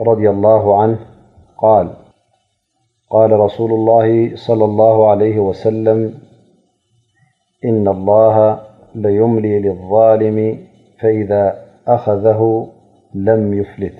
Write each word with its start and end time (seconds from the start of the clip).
رضي 0.00 0.30
الله 0.30 0.82
عنه- 0.82 1.06
قال 1.58 1.94
قال 3.10 3.32
رسول 3.32 3.70
الله- 3.72 4.06
صلى 4.46 4.64
الله 4.64 5.10
عليه 5.10 5.38
وسلم 5.38 6.18
إن 7.64 7.88
الله 7.88 8.60
ليملي 8.94 9.60
للظالم 9.60 10.58
فإذا 11.00 11.64
أخذه 11.88 12.40
لم 13.14 13.54
يفلت 13.54 13.98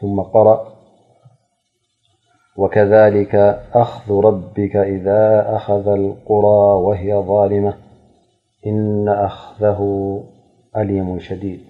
ثم 0.00 0.20
قرأ 0.20 0.66
وكذلك 2.56 3.34
أخذ 3.74 4.20
ربك 4.20 4.76
إذا 4.76 5.56
أخذ 5.56 5.88
القرى 5.88 6.64
وهي 6.86 7.14
ظالمة 7.14 7.74
إن 8.66 9.08
أخذه 9.08 9.80
أليم 10.76 11.18
شديد 11.18 11.69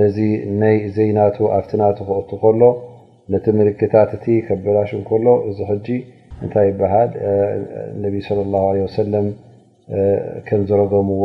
ነዚ 0.00 0.16
ይ 0.28 0.78
ዘይናቱ 0.98 1.36
ኣብቲ 1.56 1.72
ና 1.80 1.88
ክእት 1.98 2.30
ከሎ 2.42 2.62
ነቲ 3.32 3.44
ምልክታት 3.58 4.10
እቲ 4.18 4.26
ከበላሽ 4.46 4.90
ሎ 5.24 5.34
እዚ 5.50 5.58
እንታይ 6.44 6.66
ይበሃል 6.70 7.10
ነ 8.00 8.04
ለ 9.12 9.16
ከንዝረገምዎ 10.46 11.24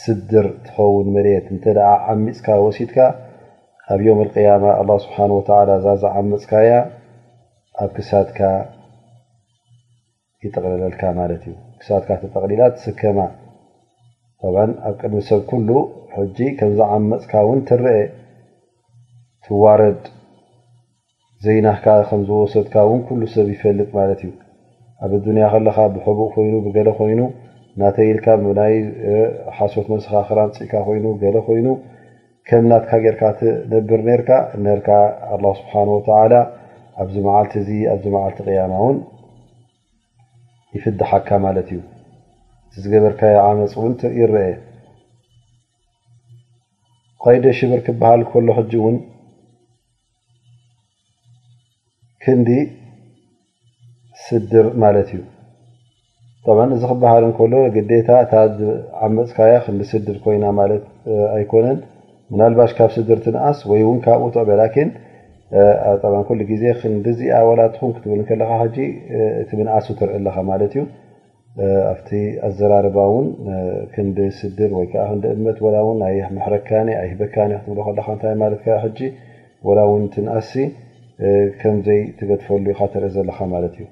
ስድር 0.00 0.46
ትኸውን 0.66 1.08
መት 1.14 1.46
እተ 1.56 1.64
ዓሚፅካ 2.12 2.48
ወሲትካ 2.64 2.98
ኣብ 3.94 4.00
ዮም 4.06 4.20
ያማ 4.44 4.90
ስብሓ 5.04 5.16
ወ 5.36 5.42
ዛዝዓመፅካ 5.84 6.52
ያ 6.70 6.74
ኣብ 7.84 7.90
ክሳትካ 7.96 8.40
ይጠቅልለልካ 10.44 11.02
ማት 11.18 11.32
እዩ 11.38 11.46
ክሳትካ 11.80 12.10
ተጠቅሊላ 12.22 12.62
ትስከማ 12.76 13.18
ኣብ 14.88 14.94
ቅድሚ 15.00 15.20
ሰብ 15.30 15.42
ጂ 16.38 16.48
ከምዝዓመፅካ 16.58 17.32
ውን 17.48 17.60
ትረአ 17.68 17.98
ትዋረድ 19.44 20.02
ዘናካ 21.44 21.84
ከምዝወሰድካ 22.08 22.74
ውን 22.90 23.00
ሉ 23.20 23.24
ሰብ 23.36 23.46
ይፈልጥ 23.54 23.88
ማት 23.96 24.10
እዩ 24.16 24.32
ኣብ 25.04 25.12
ያ 25.44 25.46
ከለካ 25.54 25.78
ብቡእ 25.94 26.28
ኮይኑ 26.34 26.54
ብገለ 26.66 26.88
ኮይኑ 26.98 27.20
ናተልካ 27.80 28.26
ናይ 28.58 28.74
ሓሶት 29.56 29.86
መሰኻክራንፅካ 29.92 30.72
ኮይኑ 30.88 31.04
ገ 31.22 31.24
ኮይኑ 31.46 31.68
ከም 32.48 32.64
ናትካ 32.70 32.90
ጌርካ 33.04 33.22
ትነብር 33.38 34.02
ርካ 34.20 34.30
ር 34.80 34.92
ኣ 35.32 35.38
ስብሓ 35.60 35.74
ኣብዚ 37.02 37.14
መዓልቲ 37.26 37.54
እ 37.74 37.78
ኣዚ 37.94 38.04
መዓልቲ 38.14 38.38
ቅያማ 38.48 38.72
እውን 38.82 38.96
ይፍድሓካ 40.76 41.28
ማለት 41.46 41.68
እዩ 41.74 41.78
እዝገበርካ 42.76 43.20
ዓመፅ 43.46 43.72
ንይረአ 43.92 44.50
ቆይደ 47.24 47.44
ሽብር 47.58 47.80
ክበሃል 47.86 48.22
ከሎ 48.30 48.48
ሕ 48.58 48.62
እውን 48.80 48.96
ክንዲ 52.24 52.48
ስድር 54.24 54.66
ማለት 54.82 55.08
እዩ 55.16 55.20
እዚ 56.76 56.84
ክበሃር 56.90 57.22
እንከሎ 57.26 57.52
ግዴታ 57.76 58.10
ታ 58.30 58.34
ዓመፅካያ 59.06 59.54
ክንዲ 59.64 59.80
ስድር 59.92 60.16
ኮይና 60.24 60.44
ማለት 60.60 60.82
ኣይኮነን 61.36 61.78
ምናልባሽ 62.32 62.70
ካብ 62.78 62.90
ስድር 62.96 63.18
ትንኣስ 63.26 63.58
ወይ 63.70 63.80
እውን 63.86 63.98
ካብኡ 64.04 64.26
ትበ 64.36 64.50
ሉ 66.38 66.40
ግዜ 66.50 66.64
ክንዲዚኣ 66.80 67.32
ላ 67.58 67.60
ትኹም 67.74 67.90
ክትብል 67.96 68.20
ከለካ 68.28 68.50
እቲ 69.42 69.50
ምንኣስ 69.58 69.86
ትርኢ 69.98 70.12
ኣለካ 70.18 70.36
ማለት 70.50 70.72
እዩ 70.76 70.82
ኣብቲ 71.92 72.10
ኣዘራርባውን 72.48 73.26
ክንዲ 73.94 74.18
ስድር 74.40 74.70
ወይ 74.80 74.86
ክን 74.92 75.16
እድመት 75.36 75.58
ን 75.92 76.02
መሕረካ 76.36 76.68
ኣይበካ 77.04 77.36
ክትብ 77.64 77.78
ከለ 78.66 78.90
ት 78.98 79.12
ወላ 79.68 79.78
ውን 79.92 80.04
ትነኣሲ 80.16 80.52
ከምዘይ 81.62 82.02
ትገትፈሉ 82.18 82.64
ኢካ 82.74 82.80
ትርኢ 82.92 83.10
ዘለካ 83.16 83.38
ማት 83.52 83.64
እዩ 83.74 83.84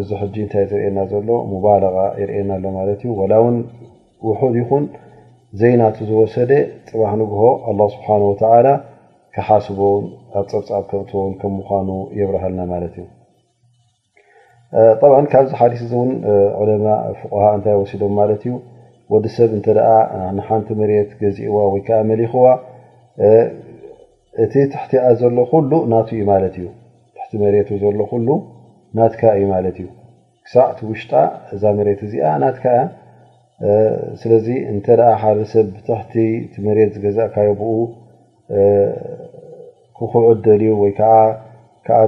እዚ 0.00 0.10
ታይ 0.52 0.64
ዝርእና 0.70 0.98
ዘሎ 1.12 1.28
ባለ 1.64 1.84
ይርኤናሎ 2.22 2.64
ማ 2.72 2.78
እዩ 2.96 3.12
ላ 3.30 3.34
ውን 3.44 3.56
ውድ 4.28 4.54
ይኹን 4.62 4.84
ዘይናቱ 5.60 5.96
ዝወሰደ 6.08 6.50
ፅባሕ 6.88 7.12
ንግሆ 7.22 7.42
ስብሓ 7.94 8.08
ከሓስቦን 9.34 10.04
ኣ 10.36 10.40
ፀብፃብ 10.52 10.82
ክትን 10.90 11.30
ከምምኑ 11.40 11.88
የብረሃልና 12.18 12.60
ማት 12.70 12.82
እዩ 12.88 12.96
ካብዚ 15.32 15.50
ሓ 15.60 15.62
ን 15.68 16.10
ለማ 16.70 16.86
ፉقሃ 17.20 17.44
እንታይ 17.56 17.76
ወሲዶም 17.82 18.12
ማት 18.18 18.32
እዩ 18.36 18.52
ወዲ 19.12 19.26
ሰብ 19.36 19.50
ንሓንቲ 20.36 20.68
መሬት 20.80 21.10
ገዚእዋ 21.22 21.56
ወይ 21.74 21.82
መሊክዋ 22.10 22.44
እቲ 24.44 24.52
ትሕቲኣ 24.74 25.04
ዘሎ 25.20 25.48
ሉ 25.70 25.72
ና 25.92 25.94
ዩ 26.18 26.24
ት 27.30 27.68
እዩ 27.76 27.82
ሎ 28.28 28.32
ናትካ 28.98 29.20
እዩ 29.36 29.44
ማለት 29.54 29.76
እዩ 29.82 29.88
ክሳዕ 30.46 30.66
ቲ 30.78 30.80
ውሽጣ 30.90 31.12
እዛ 31.54 31.62
መሬት 31.78 32.00
እዚ 32.06 32.14
ናትካ 32.42 32.64
ያ 32.78 32.82
ስለዚ 34.20 34.46
እንተ 34.72 34.86
ሓደሰብ 35.22 35.66
ብትሕቲ 35.74 36.14
መሬት 36.66 36.90
ዝገዛእካ 36.96 37.34
ይብኡ 37.48 37.70
ክኩዕት 39.98 40.38
ደልዩ 40.46 40.70
ወይከ 40.82 41.00
ካኣ 41.86 42.00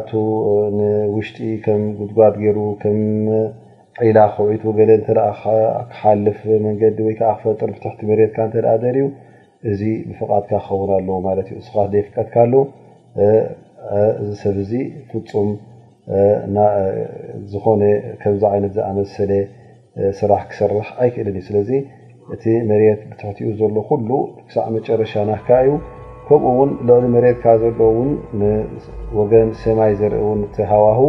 ንውሽጢ 0.78 1.38
ከም 1.64 1.82
ጉድጓድ 1.98 2.34
ገይሩ 2.42 2.58
ከም 2.82 2.98
ዒላ 4.06 4.18
ክውዒት 4.34 4.64
ክሓልፍ 5.08 6.38
መንገዲ 6.66 6.98
ወ 7.06 7.10
ክፈጥር 7.20 7.70
ብትሕቲ 7.76 8.00
መሬትካ 8.10 8.38
ደልዩ 8.84 9.04
እዚ 9.70 9.80
ንፍቃድካ 10.08 10.50
ክኸውን 10.64 10.90
ኣለዎ 10.98 11.18
ት 11.46 11.48
እዩእስኻት 11.52 11.88
ደይፍቀጥካ 11.94 12.34
ለ 12.50 12.54
እዚ 14.22 14.28
ሰብ 14.42 14.56
ዚ 14.70 14.72
ፍፁም 15.10 15.48
ዝኮነ 16.06 17.82
ከምዚ 18.22 18.42
ዓይነት 18.52 18.72
ዝኣመሰለ 18.76 19.32
ስራሕ 20.18 20.40
ክሰርሕ 20.50 20.88
ኣይክእልን 21.00 21.32
እዩ 21.38 21.42
ስለዚ 21.48 21.70
እቲ 22.34 22.44
መሬት 22.68 23.00
ብትሕትኡ 23.08 23.48
ዘሎ 23.58 23.76
ኩሉ 23.88 24.10
ክሳዕ 24.46 24.66
መጨረሻ 24.76 25.12
ናካ 25.32 25.48
እዩ 25.66 25.70
ከምኡውን 26.28 26.70
ልዕሊ 26.88 27.04
መሬትካ 27.14 27.44
ዘለውን 27.62 28.10
ንወገን 28.40 29.48
ሰማይ 29.64 29.92
ዘርኢ 30.00 30.22
ውን 30.28 30.40
ቲሃዋህ 30.56 31.00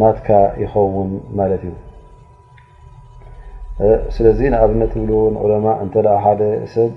ናትካ 0.00 0.28
ይኸውን 0.62 1.10
ማለት 1.40 1.62
እዩ 1.68 1.72
ስለዚ 4.16 4.40
ንኣብነት 4.54 4.92
ብልዑለማ 5.00 5.66
እንተ 5.84 5.94
ሓደ 6.24 6.40
ሰብ 6.74 6.90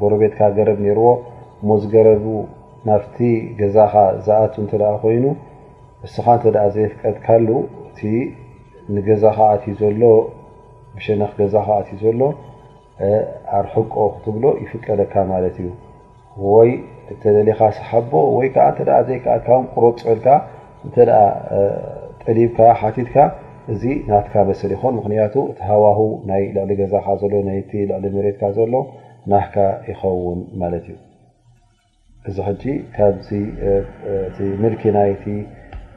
ጎረቤትካ 0.00 0.40
ገረብ 0.56 0.78
ነይርዎ 0.86 1.10
መዝ 1.68 1.84
ገረቡ 1.96 2.24
ናብቲ 2.88 3.16
ገዛካ 3.60 3.94
ዝኣቱ 4.26 4.54
እተ 4.64 4.72
ኮይኑ 5.04 5.24
እስኻ 6.06 6.26
እተ 6.38 6.44
ዘይፍቀጥካሉ 6.74 7.48
እቲ 7.88 8.00
ንገዛከኣት 8.94 9.64
ዘሎ 9.80 10.02
ብሸነኽ 10.96 11.32
ገዛካኣት 11.40 11.88
ዘሎ 12.02 12.20
ኣርሕቆ 13.58 13.94
ክትብሎ 14.14 14.44
ይፍቀለካ 14.64 15.14
ማለት 15.32 15.56
እዩ 15.62 15.66
ወይ 16.50 16.70
እተደሊካ 17.14 17.60
ስሓቦ 17.78 18.10
ወይዓ 18.36 18.56
እተ 18.72 18.80
ዘ 19.08 19.10
ብ 19.64 19.64
ቁረፅዕልካ 19.74 20.26
እተ 20.86 20.94
ጠሊብካ 22.22 22.58
ሓቲትካ 22.80 23.16
እዚ 23.72 23.82
ናትካ 24.10 24.34
መስል 24.48 24.70
ይኹን 24.74 24.94
ምክንያቱ 24.98 25.34
እቲ 25.50 25.58
ሃዋሁ 25.70 25.98
ናይ 26.30 26.42
ልዕሊ 26.56 26.70
ገዛካ 26.80 27.06
ዘሎ 27.22 27.32
ይ 27.42 27.44
ልዕሊ 27.90 28.06
መሬትካ 28.18 28.42
ዘሎ 28.58 28.74
ናህካ 29.32 29.56
ይኸውን 29.90 30.40
ማለት 30.62 30.84
እዩ 30.90 30.96
እዚ 32.28 32.36
ሕጂ 32.48 32.62
ካብዚ 32.96 33.28
ምልኪ 34.62 34.82
ናይቲ 34.96 35.24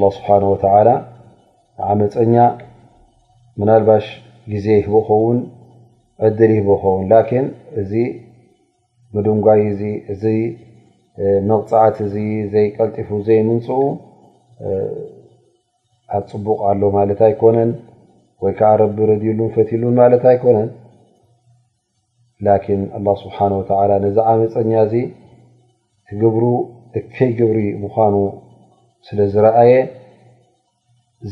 ኣ 0.00 0.08
ስብሓ 0.14 0.28
ወተ 0.52 0.64
ዓመፀኛ 1.92 2.34
ምናልባሽ 3.60 4.06
ግዜ 4.52 4.66
ይሂበኸውን 4.78 5.38
ዕድል 6.26 6.50
ይሂበኸውን 6.56 7.04
ን 7.44 7.46
እዚ 7.80 7.92
ምድንጓይ 9.14 9.60
እዚ 10.12 10.22
መቕፅዓት 11.48 11.96
እዚ 12.06 12.14
ዘይቀልጢፉ 12.52 13.08
ዘይምንፅኡ 13.28 13.80
ኣፅቡቕ 16.18 16.58
ኣሎ 16.70 16.82
ማለት 16.98 17.20
ኣይኮነን 17.28 17.70
ወይ 18.44 18.52
ከዓ 18.58 18.70
ረቢ 18.80 18.96
ረድዩሉ 19.10 19.40
ፈትሉን 19.56 19.94
ማለት 20.00 20.22
ኣይኮነን 20.30 20.70
ኣ 22.54 23.14
ስብሓ 23.22 23.38
ነዚ 24.06 24.16
ዓመፀኛ 24.32 24.72
እዚ 24.88 24.94
ግብሩ 26.22 26.42
እከይ 26.98 27.30
ግብሪ 27.40 27.60
ምኳኑ 27.82 28.14
ስለ 29.06 29.18
ዝረአየ 29.32 29.72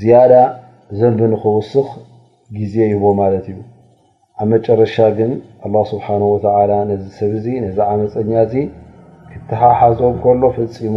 ዝያዳ 0.00 0.32
ዘንብንክውስኽ 0.98 1.86
ግዜ 2.56 2.74
ይቦ 2.92 3.04
ማለት 3.20 3.46
እዩ 3.52 3.58
ኣብ 4.40 4.46
መጨረሻ 4.52 4.96
ግን 5.18 5.30
ኣ 5.66 5.84
ስብሓ 5.92 6.06
ተ 6.44 6.50
ነዚ 6.90 7.04
ሰብ 7.20 7.32
ዚ 7.44 7.54
ነዚ 7.64 7.76
ዓመፀኛ 7.92 8.30
እዚ 8.46 8.54
ክተሓሓዞን 9.32 10.14
ከሎ 10.24 10.42
ፈፂሙ 10.56 10.96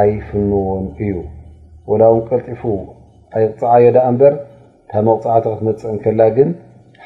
ኣይፍንዎን 0.00 0.84
እዩ 1.04 1.12
ወላ 1.90 2.02
እውን 2.12 2.24
ቅልጢፉ 2.30 2.62
ኣይቕፅዓዮ 3.38 3.86
ዳ 3.96 4.02
እንበር 4.12 4.34
እካብ 4.84 5.04
መቕፃዕቲ 5.10 5.44
ክትመፅአን 5.48 5.96
ከላ 6.04 6.20
ግን 6.38 6.50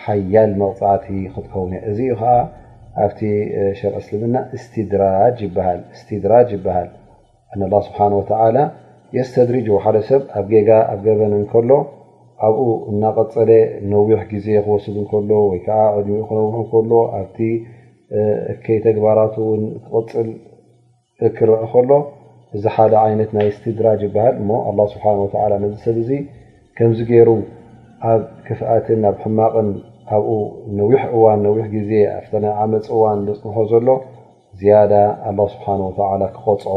ሓያል 0.04 0.50
መቕፃዕቲ 0.62 1.06
ክትከውን 1.34 1.72
እዚ 1.90 1.98
ከዓ 2.20 2.32
ኣብቲ 3.04 3.20
ሽር 3.80 3.92
እስልምና 4.00 4.36
እስትድራጅ 4.58 5.36
ይበሃል 6.56 6.88
እه 7.56 7.80
ስብሓ 7.86 7.98
ወ 8.20 8.64
የስ 9.16 9.28
ተድሪጅ 9.34 9.68
ሓደ 9.84 9.96
ሰብ 10.08 10.22
ኣብ 10.38 10.46
ጌጋ 10.52 10.68
ኣብ 10.92 10.98
ገበን 11.04 11.32
ከሎ 11.52 11.70
ኣብኡ 12.46 12.64
እናቀፀለ 12.90 13.50
ነዊሕ 13.92 14.20
ግዜ 14.32 14.46
ክወስድ 14.64 14.96
ከሎ 15.10 15.30
ወይከዓ 15.50 15.78
ዕድሚኡ 15.98 16.20
ክነውሑ 16.28 16.54
ከሎ 16.72 16.90
ኣብ 17.18 17.32
እከይ 18.52 18.78
ተግባራት 18.86 19.34
ን 19.60 19.62
ትፅል 19.84 20.28
ክረኢ 21.38 21.62
ከሎ 21.72 21.90
እዚ 22.56 22.64
ሓደ 22.76 22.92
ይነት 23.12 23.30
ናይ 23.36 23.48
ስቲድራጅ 23.56 24.02
ይበሃል 24.08 24.36
እ 24.44 24.88
ስ 24.92 24.94
ነዚ 25.64 25.74
ሰብ 25.86 25.96
ዚ 26.10 26.10
ከምዚ 26.76 27.00
ገይሩ 27.10 27.28
ኣብ 28.12 28.20
ክፍኣትን 28.48 29.02
ኣብ 29.10 29.16
ሕማቕን 29.24 29.68
ኣብኡ 30.16 30.28
ነዊሕ 30.78 31.02
እዋን 31.16 31.38
ነዊሕ 31.48 31.64
ዜ 31.88 31.90
ኣተይ 32.18 32.46
ዓመፂ 32.62 32.84
እዋን 32.96 33.18
ዝፅሖ 33.38 33.56
ዘሎ 33.72 33.88
ዝያዳ 34.60 34.92
ኣه 35.28 35.36
ስብሓ 35.54 35.66
ክቆፅዖ 36.34 36.76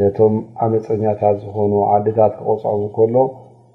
ነቶም 0.00 0.34
ኣመፀኛታት 0.64 1.36
ዝኾኑ 1.42 1.72
ዓድታት 1.92 2.32
ክቆፅኦም 2.38 2.82
ከሎ 2.96 3.16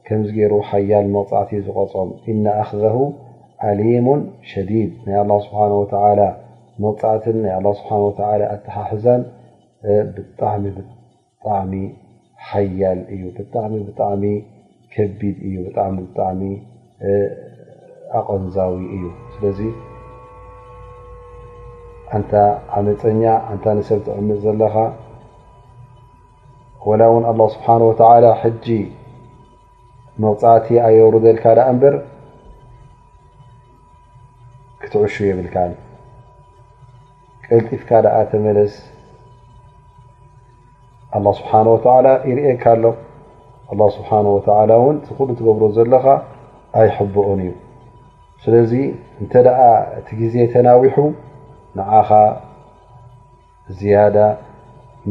ከምዚ 0.08 0.30
ገሩ 0.38 0.54
ሓያል 0.70 1.06
መቕፃእቲ 1.16 1.52
ዝቆፅም 1.66 2.10
እና 2.32 2.46
ኣክذ 2.64 2.84
ኣሊሙ 3.70 4.08
ሸዲድ 4.52 4.92
ናይ 5.06 5.18
ስብ 5.46 5.54
መቕፃዕትን 6.84 7.36
ና 7.64 7.70
ስ 7.80 7.82
ኣተሓሕዘን 8.54 9.22
ብጣዕሚ 10.16 10.66
ጣሚ 11.46 11.74
ሓያል 12.50 13.00
እዩ 13.14 13.24
ጣ 13.54 13.66
ብጣዕሚ 13.90 14.24
ከቢድ 14.94 15.38
እዩ 15.48 15.58
ጣ 15.78 15.88
ጣሚ 16.18 16.40
ኣቐንዛዊ 18.20 18.76
እዩ 18.96 19.06
ስ 19.40 19.72
ኣመፀኛ 22.78 23.24
ታ 23.64 23.76
ሰብ 23.90 24.00
ትዕምፅ 24.08 24.38
ዘለካ 24.44 24.76
ላ 27.00 27.04
እውን 27.12 27.24
ኣله 27.32 27.46
ስብሓ 27.56 27.68
ሕጂ 28.42 28.66
መغፃእቲ 30.24 30.68
ኣየብሩ 30.88 31.14
ዘልካ 31.26 31.46
በር 31.82 31.96
ክትዕሹ 34.82 35.14
የብልካ 35.30 35.56
ቀልጢፍካ 37.46 37.90
ኣ 38.18 38.22
ተመለስ 38.32 38.74
ኣه 41.18 41.26
ስብሓ 41.40 41.52
ይርኤካ 42.30 42.64
ኣሎ 43.72 43.80
ስብሓ 43.98 44.10
እን 44.92 44.98
ዝሉ 45.08 45.28
ትገብሮ 45.40 45.64
ዘለካ 45.78 46.06
ኣይሕብኦን 46.82 47.40
እዩ 47.46 47.52
ስለዚ 48.44 48.72
እንተ 49.22 49.34
እቲ 50.00 50.10
ግዜ 50.22 50.36
ተናዊሑ 50.56 50.96
ንዓኻ 51.78 52.10
ዝያዳ 53.80 54.18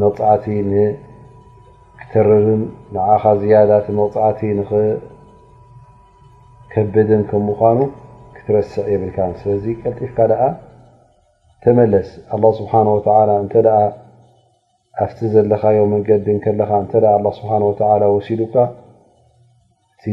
መፃዕቲ 0.01 0.45
ር 2.27 2.29
ያዳ 3.51 3.71
መغእቲ 3.99 4.41
ከድን 6.73 7.23
ኑ 7.79 7.81
ትረስዕ 8.45 8.85
የ 8.93 8.95
ፍካ 9.99 10.17
ተመስ 11.63 12.07
ه 12.31 12.33
ስ 12.57 12.59
ኣ 15.01 15.03
ዘለካዮ 15.33 15.77
መንዲ 15.93 16.07
ካ 16.45 16.47
ሲካ 18.27 18.55
እ 20.07 20.09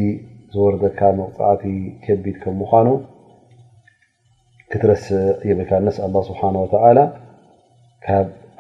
ዝወርካ 0.52 1.00
መ 1.16 1.18
ቢ 2.24 2.32
ትስ 4.72 5.04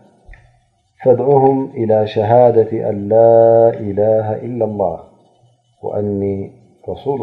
فادعهم 1.03 1.63
إلى 1.65 2.07
شهادة 2.07 2.89
أن 2.89 3.07
لا 3.09 3.69
إله 3.69 4.35
إلا 4.35 4.65
الله 4.65 4.99
وأني 5.83 6.51
رسول 6.89 7.21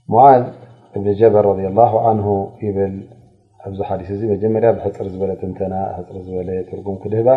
معاذ 0.09 0.45
بن 0.95 1.13
جبل-رضي 1.13 1.67
الله 1.67 2.09
عنه 2.09 2.51
እዚ 3.69 3.79
ሓዲث 3.87 4.09
መጀመ 4.33 4.53
ብሕፅር 4.77 5.07
ዝበ 5.13 5.23
ትምተና 5.39 5.73
ሕፅር 5.97 6.15
ዝ 6.27 6.29
ጉም 6.85 6.95
ክድህባ 7.01 7.29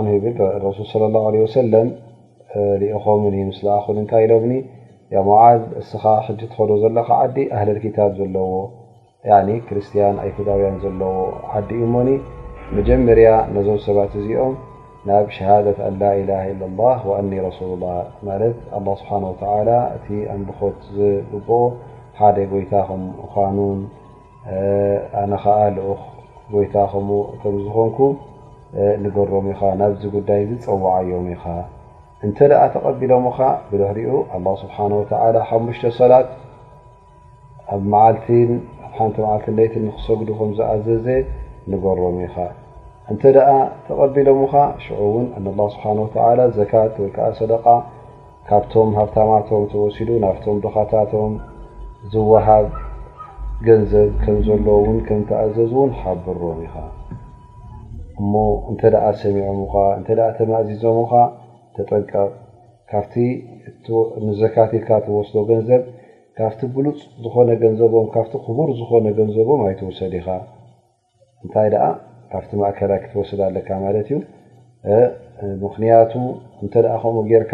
ም 3.44 3.50
ስኣ 3.50 3.66
ታይ 4.12 4.24
ሎም 4.32 4.46
ስ 5.90 6.00
ትከዶ 6.42 6.70
ዘለካ 6.84 7.10
ዲ 7.36 7.38
ኣهለልታ 7.56 7.98
ዘለዎ 8.20 8.52
ክርስያ 9.68 10.04
ኣይፍታውያን 10.24 10.78
ዘለዎ 10.84 11.16
ዲ 11.68 11.70
እ 11.86 11.90
ሞኒ 11.96 12.10
መጀመርያ 12.78 13.28
ነዞም 13.56 13.80
ሰባት 13.88 14.14
እዚኦም 14.22 14.53
ናብ 15.08 15.25
ሃደة 15.50 15.77
ل 16.00 16.01
سه 17.58 17.66
ه 19.03 19.62
እ 20.18 20.20
ኣንልኮት 20.36 20.77
ዝኦ 21.34 21.50
ሓደ 22.20 22.38
ጎይታም 22.51 23.01
እኑን 23.25 23.79
ኣነ 25.20 25.34
ከዓ 25.44 25.58
ልኡኽ 25.75 26.01
ጎይታ 26.53 26.75
ከምኡ 26.92 27.12
እቶም 27.36 27.55
ዝኮንኩ 27.66 27.98
ንገሮም 29.03 29.46
ኢኻ 29.53 29.62
ናብዚ 29.81 30.01
ጉዳይ 30.16 30.42
ዚ 30.50 30.51
ፀዋዓዮም 30.66 31.25
ኢኻ 31.36 31.44
እንተኣ 32.25 32.51
ተቐቢሎምኻ 32.74 33.38
ብደህሪኡ 33.70 34.12
ኣه 34.36 34.46
ስብሓወተ 34.64 35.10
ሓሙሽተ 35.50 35.84
ሰላት 36.00 36.27
ኣብ 37.74 37.81
መዓልትን 37.94 38.51
ኣብ 38.86 38.92
ሓንቲ 38.98 39.16
መዓልት 39.24 39.46
ትን 39.74 39.84
ንክሰግዱ 39.88 40.29
ከም 40.40 40.50
ዝኣዘዘ 40.58 41.08
ንገሮም 41.72 42.18
ኢኻ 42.27 42.36
እንተ 43.12 43.22
ኣ 43.55 43.58
ተቐቢሎምኻ 43.88 44.53
ሽዑ 44.86 44.98
እውን 45.08 45.25
እ 45.38 45.42
ስብሓ 45.75 45.84
ወ 45.98 46.50
ዘካት 46.60 46.94
ወይከዓ 47.03 47.25
ሰደቃ 47.42 47.66
ካብቶም 48.50 48.90
ሃፍታማቶም 49.00 49.64
ተወሲዱ 49.74 50.10
ናብቶም 50.25 50.55
ድኻታቶም 50.66 51.31
ዝወሃብ 52.14 52.66
ብምዘን 53.66 54.10
ምተኣዘእን 55.08 55.90
ሓብ 56.00 56.24
ኢ 56.66 56.68
እሞ 58.22 58.34
እንተ 58.72 58.82
ሰሚዖምካ 59.22 59.74
እተ 60.00 60.08
ተማእዚዘምካ 60.38 61.12
ተጠቀቕ 61.75 62.30
ካ 62.92 63.01
ንዘካትልካ 64.28 64.90
ተወስዶ 65.06 65.36
ገንዘብ 65.50 65.82
ካብቲ 66.38 66.62
ብሉፅ 66.75 66.98
ዝኮነ 67.24 67.50
ገንዘቦም 67.64 68.08
ካብቲ 68.14 68.34
ክቡር 68.46 68.70
ዝኮነ 68.80 69.06
ገንዘቦም 69.20 69.62
ኣይትወሰድ 69.68 70.14
ኢኻ 70.20 70.28
እንታይ 71.44 71.70
ካብቲ 72.32 72.51
ማእከላይ 72.62 73.00
ክትወስድ 73.04 73.40
ኣለካ 73.48 73.70
ማት 73.84 73.98
እዩ 74.01 74.12
ምክንያቱ 75.64 76.12
እንተኣ 76.64 76.88
ከምኡ 77.04 77.24
ጌርካ 77.32 77.54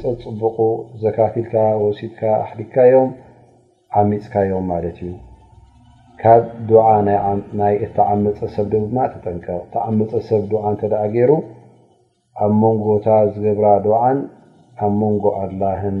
ትፀፅቡቁ 0.00 0.56
ዘካትልካ 1.04 1.54
ወሲድካ 1.84 2.20
ኣዲካ 2.50 2.74
እዮም 2.90 3.10
ዓሚፅካዮም 4.00 4.66
ማለት 4.72 4.96
እዩ 5.04 5.10
ካብ 6.20 6.44
ናይ 7.60 7.74
እተዓመፀሰብ 7.86 8.66
ደና 8.72 8.96
ተጠንቀቕ 9.12 9.60
ተዓመፀሰብ 9.74 10.50
ዓ 10.66 10.70
እተደኣ 10.76 11.02
ገይሩ 11.14 11.32
ኣብ 12.44 12.52
መንጎታ 12.62 13.08
ዝገብራ 13.34 13.66
ድዓን 13.86 14.18
ኣብ 14.84 14.92
መንጎ 15.02 15.24
ኣድላህን 15.42 15.98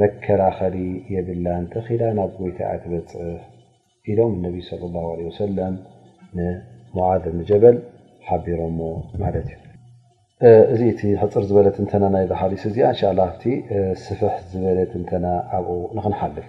መከራኸሊ 0.00 0.76
የብላን 1.14 1.64
ተኺዳ 1.74 2.02
ናብ 2.18 2.30
ጎይታ 2.40 2.58
ያ 2.70 2.80
ትበፅሕ 2.84 3.42
ኢሎም 4.12 4.32
እነብ 4.38 4.54
ላ 4.94 5.30
ሰለም 5.42 5.74
ንሞዓዝ 6.38 7.24
ንጀበል 7.38 7.78
ሓቢሮዎ 8.28 8.70
ማለት 9.22 9.48
እዩ 9.54 9.64
እዚ 10.74 10.80
እቲ 10.92 11.02
ሕፅር 11.22 11.44
ዝበለት 11.48 11.76
እንተና 11.84 12.02
ናይ 12.16 12.26
ባሃሊስ 12.32 12.64
እዚኣ 12.70 12.90
እንላ 13.00 13.20
ቲ 13.42 13.56
ስፍሕ 14.04 14.34
ዝበለት 14.52 14.92
እንተና 15.00 15.24
ኣብኡ 15.58 15.78
ንክንሓልፍ 15.98 16.48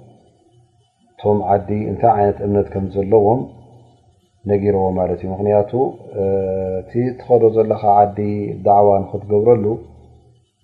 ቶም 1.21 1.39
ዓዲ 1.53 1.69
እንታይ 1.89 2.13
ይነት 2.19 2.37
እምነት 2.45 2.67
ከም 2.73 2.85
ዘለዎም 2.93 3.41
ነጊርዎ 4.49 4.85
ማለት 4.99 5.19
እዩ 5.23 5.27
ምክንያቱ 5.33 5.71
እቲ 6.79 6.91
ትኸዶ 7.19 7.43
ዘለካ 7.57 7.83
ዓዲ 8.01 8.17
ዕዋ 8.77 8.87
ንክትገብረሉ 9.03 9.65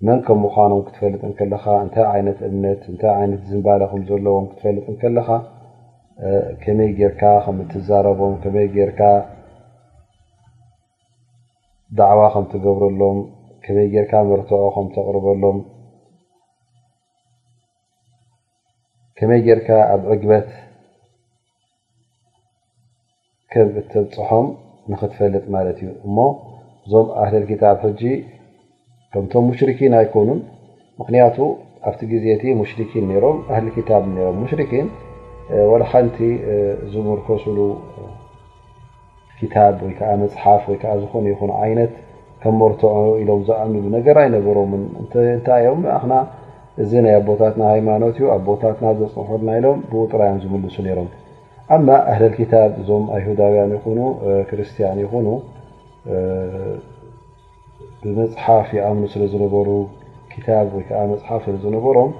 መን 0.08 0.20
ከም 0.26 0.39
ምኳኖም 0.46 0.82
ክትፈልጥ 0.88 1.22
ከለካ 1.38 1.65
እንታይ 1.84 2.10
ይነት 2.22 2.39
እምነት 2.50 2.82
ታ 3.04 3.13
ይነት 3.26 3.41
ዝንባለ 3.52 3.82
ከዘለዎም 3.93 4.48
ክትፈልጥ 4.50 4.86
ከለካ 5.04 5.30
ከመይ 6.65 6.91
ጌርካ 7.00 7.22
ከም 7.46 7.58
ትዛረቦም 7.74 8.36
ከመይ 8.43 8.67
ርካ 8.91 9.02
ዕዋ 12.15 12.22
ከም 12.36 12.46
ትገብረሎም 12.54 13.20
ከመይ 13.65 13.89
ርካ 14.06 14.13
መርትዖ 14.32 14.63
ከም 14.76 14.88
ተቅርበሎም 14.96 15.58
ከመይ 19.19 19.39
ጌርካ 19.45 19.69
ኣብ 19.93 20.01
ዕግበት 20.13 20.47
ከም 23.51 23.67
እተብፅሖም 23.80 24.47
ንክትፈልጥ 24.91 25.43
ማለት 25.56 25.77
እዩ 25.82 25.89
እሞ 26.08 26.17
እዞም 26.86 27.08
ኣህልል 27.23 27.45
ታብ 27.63 27.82
ከምቶም 29.12 29.43
ሙሽርኪን 29.49 29.93
ኣይኮኑን 30.01 30.39
ምክንያቱ 30.99 31.38
ኣብቲ 31.88 32.01
ግዜቲ 32.13 32.43
ሙሽኪን 32.62 33.06
ሮም 33.23 33.38
ኣህሊ 33.56 33.67
ታብ 33.89 34.03
ሮም 34.25 34.38
ሙሽን 34.43 34.62
ንቲ 36.08 36.19
ዝምርከስሉ 36.93 37.58
ታብ 39.53 39.75
ወይከዓ 39.86 40.10
መፅሓፍ 40.23 40.63
ወይ 40.71 40.77
ዝኾነ 41.03 41.25
ይን 41.39 41.51
ዓይነት 41.63 41.93
ከም 42.41 42.56
መርትዑ 42.63 42.89
ኢሎም 43.21 43.41
ዝኣእንሉ 43.49 43.86
ነገር 43.97 44.17
ይነበሮምን 44.27 44.84
ንታይ 45.25 45.62
እዮም 45.67 45.84
ኣክና 45.97 46.13
እዚ 46.83 46.91
ናይ 47.05 47.13
ኣቦታትና 47.19 47.63
ሃይማኖት 47.73 48.15
እዩ 48.19 48.25
ኣብ 48.33 48.41
ቦታትና 48.47 48.87
ዘፅንሑርና 48.99 49.49
ኢሎም 49.59 49.79
ብዉጥራዮም 49.91 50.37
ዝምልሱ 50.43 50.75
ነይሮም 50.87 51.07
ኣማ 51.75 51.87
ኣህለል 52.11 52.33
ክታብ 52.39 52.69
እዞም 52.81 53.05
ኣይሁዳውያን 53.15 53.71
ይኹኑ 53.77 53.99
ክርስትያን 54.49 54.99
ይኹኑ 55.03 55.27
ብመፅሓፍ 58.03 58.67
ይኣምኑ 58.79 59.05
ስለ 59.15 59.23
ዝነበሩ 59.33 59.69
ታብ 60.45 60.67
ወይከዓ 60.77 60.97
መፅሓፍ 61.11 61.41
ስለዝነበሮም 61.47 62.11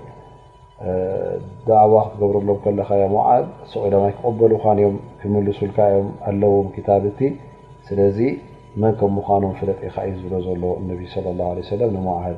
ዳዕዋ 1.68 1.94
ክገብረሎም 2.12 2.58
ከለካዮ 2.64 3.14
ዓል 3.26 3.44
ስዕሎማ 3.72 4.04
ይክቀበሉኻንእዮም 4.12 4.96
ክምልሱልካዮም 5.22 6.10
ኣለዎም 6.32 6.68
ታብ 6.88 7.04
እቲ 7.12 7.20
ስለዚ 7.90 8.20
መን 8.82 8.94
ከም 9.02 9.14
ምኳኖም 9.18 9.54
ፍለጥ 9.60 9.80
ኢከእዩ 9.90 10.14
ዝብሎ 10.22 10.34
ዘሎ 10.48 10.64
እነብ 10.82 11.00
ስለ 11.16 11.26
ላ 11.42 11.56
ለ 11.58 11.70
ሰለም 11.72 11.92
ንሞዓህል 11.98 12.38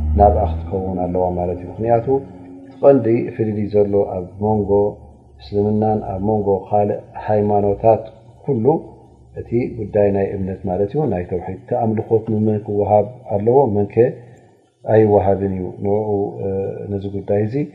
ናብኣ 0.19 0.43
ክትኸን 0.59 0.97
ኣለዋ 1.03 1.23
እዩ 1.51 1.61
ምክንቱ 1.73 2.07
ትቐንዲ 2.71 3.07
ፍልል 3.35 3.59
ዘሎ 3.73 3.93
ኣብ 4.15 4.25
ሞንጎ 4.41 4.71
እስልምናን 5.41 5.99
ኣብ 6.13 6.21
ንጎ 6.37 6.47
ካልእ 6.69 6.99
ሃይማኖታት 7.25 8.01
ኩሉ 8.43 8.65
እቲ 9.39 9.49
ጉዳይ 9.79 10.09
ናይ 10.15 10.27
እምነት 10.35 10.61
ማት 10.69 10.93
ናይ 11.13 11.23
ተሒ 11.29 11.47
ቲኣምልኮት 11.69 12.23
መ 12.47 12.57
ክወሃብ 12.65 13.05
ኣለዎ 13.37 13.57
መ 13.77 13.85
ኣይወሃብን 14.93 15.53
እዩ 15.57 15.65
ንር 15.85 16.03
ነዚ 16.91 17.03
ጉዳይ 17.17 17.43
ዚ 17.53 17.65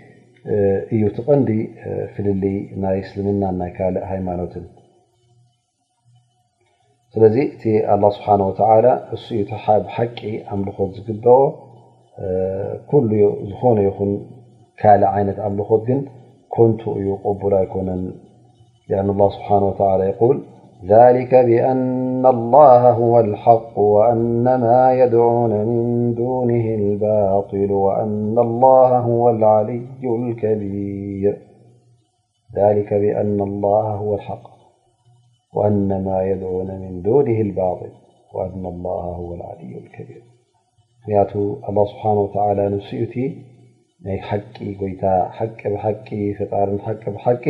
እዩ 0.95 1.03
ትቐንዲ 1.17 1.51
ፍልል 2.15 2.43
ናይ 2.85 2.97
እስልምናን 3.05 3.55
ናይ 3.63 3.71
ካልእ 3.77 4.05
ሃይማኖትን 4.13 4.65
ስለዚ 7.15 7.37
እ 7.57 7.77
ስሓ 9.55 9.67
እሓቂ 9.85 10.19
ኣምልኮት 10.55 10.91
ዝግበኦ 10.99 11.41
كل 12.91 13.33
كال 14.79 15.05
عينة 15.05 15.47
أبلخب 15.47 16.05
كنت 16.49 16.81
يبكن 16.87 18.13
لأن 18.89 19.11
الله 19.11 19.29
سبحانه 19.29 19.67
وتعالى 19.69 20.05
يقول 20.05 20.43
أن 20.91 22.27
الله 22.27 22.91
هو 22.91 23.21
الحق 23.21 23.81
ذلك 23.85 23.85
بأن 23.85 24.47
الوأنما 24.47 24.93
يدعون 24.93 25.51
من 25.67 26.15
دونه 26.15 26.75
الباطل 26.75 27.73
وأن 27.73 28.39
الله 28.39 28.99
هو 28.99 29.31
العلي 29.31 29.83
الكبير 39.79 40.23
ምንቱ 41.09 41.33
ስብሓ 41.91 42.05
ንስኡ 42.75 42.89
እቲ 43.07 43.15
ናይ 44.07 44.19
ሓቂ 44.29 44.55
ጎይታ 44.81 45.05
ሓቂ 45.37 45.59
ብሓቂ 45.75 46.07
ፈጣርን 46.39 46.79
ሓቂ 46.87 47.03
ብሓቂ 47.17 47.45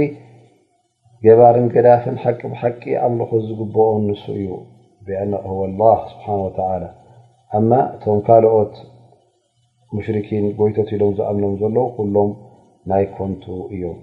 ገባርን 1.25 1.67
ገዳፍን 1.75 2.17
ሓቂ 2.25 2.41
ብሓቂ 2.53 2.83
ኣብልኮ 3.07 3.31
ዝግበኦን 3.47 4.03
ንሱ 4.11 4.23
እዩ 4.41 4.49
አ 5.23 5.25
ላ 5.33 5.83
ስሓ 6.11 6.25
ኣ 7.55 7.61
እቶም 7.97 8.19
ካልኦት 8.27 8.75
ሙሽርኪን 9.97 10.47
ጎይቶት 10.61 10.91
ኢሎም 10.97 11.13
ዝኣምኖም 11.19 11.53
ዘለ 11.63 11.77
ኩሎም 11.97 12.31
ናይ 12.91 13.05
ኮንቱ 13.17 13.45
እዮም 13.75 13.99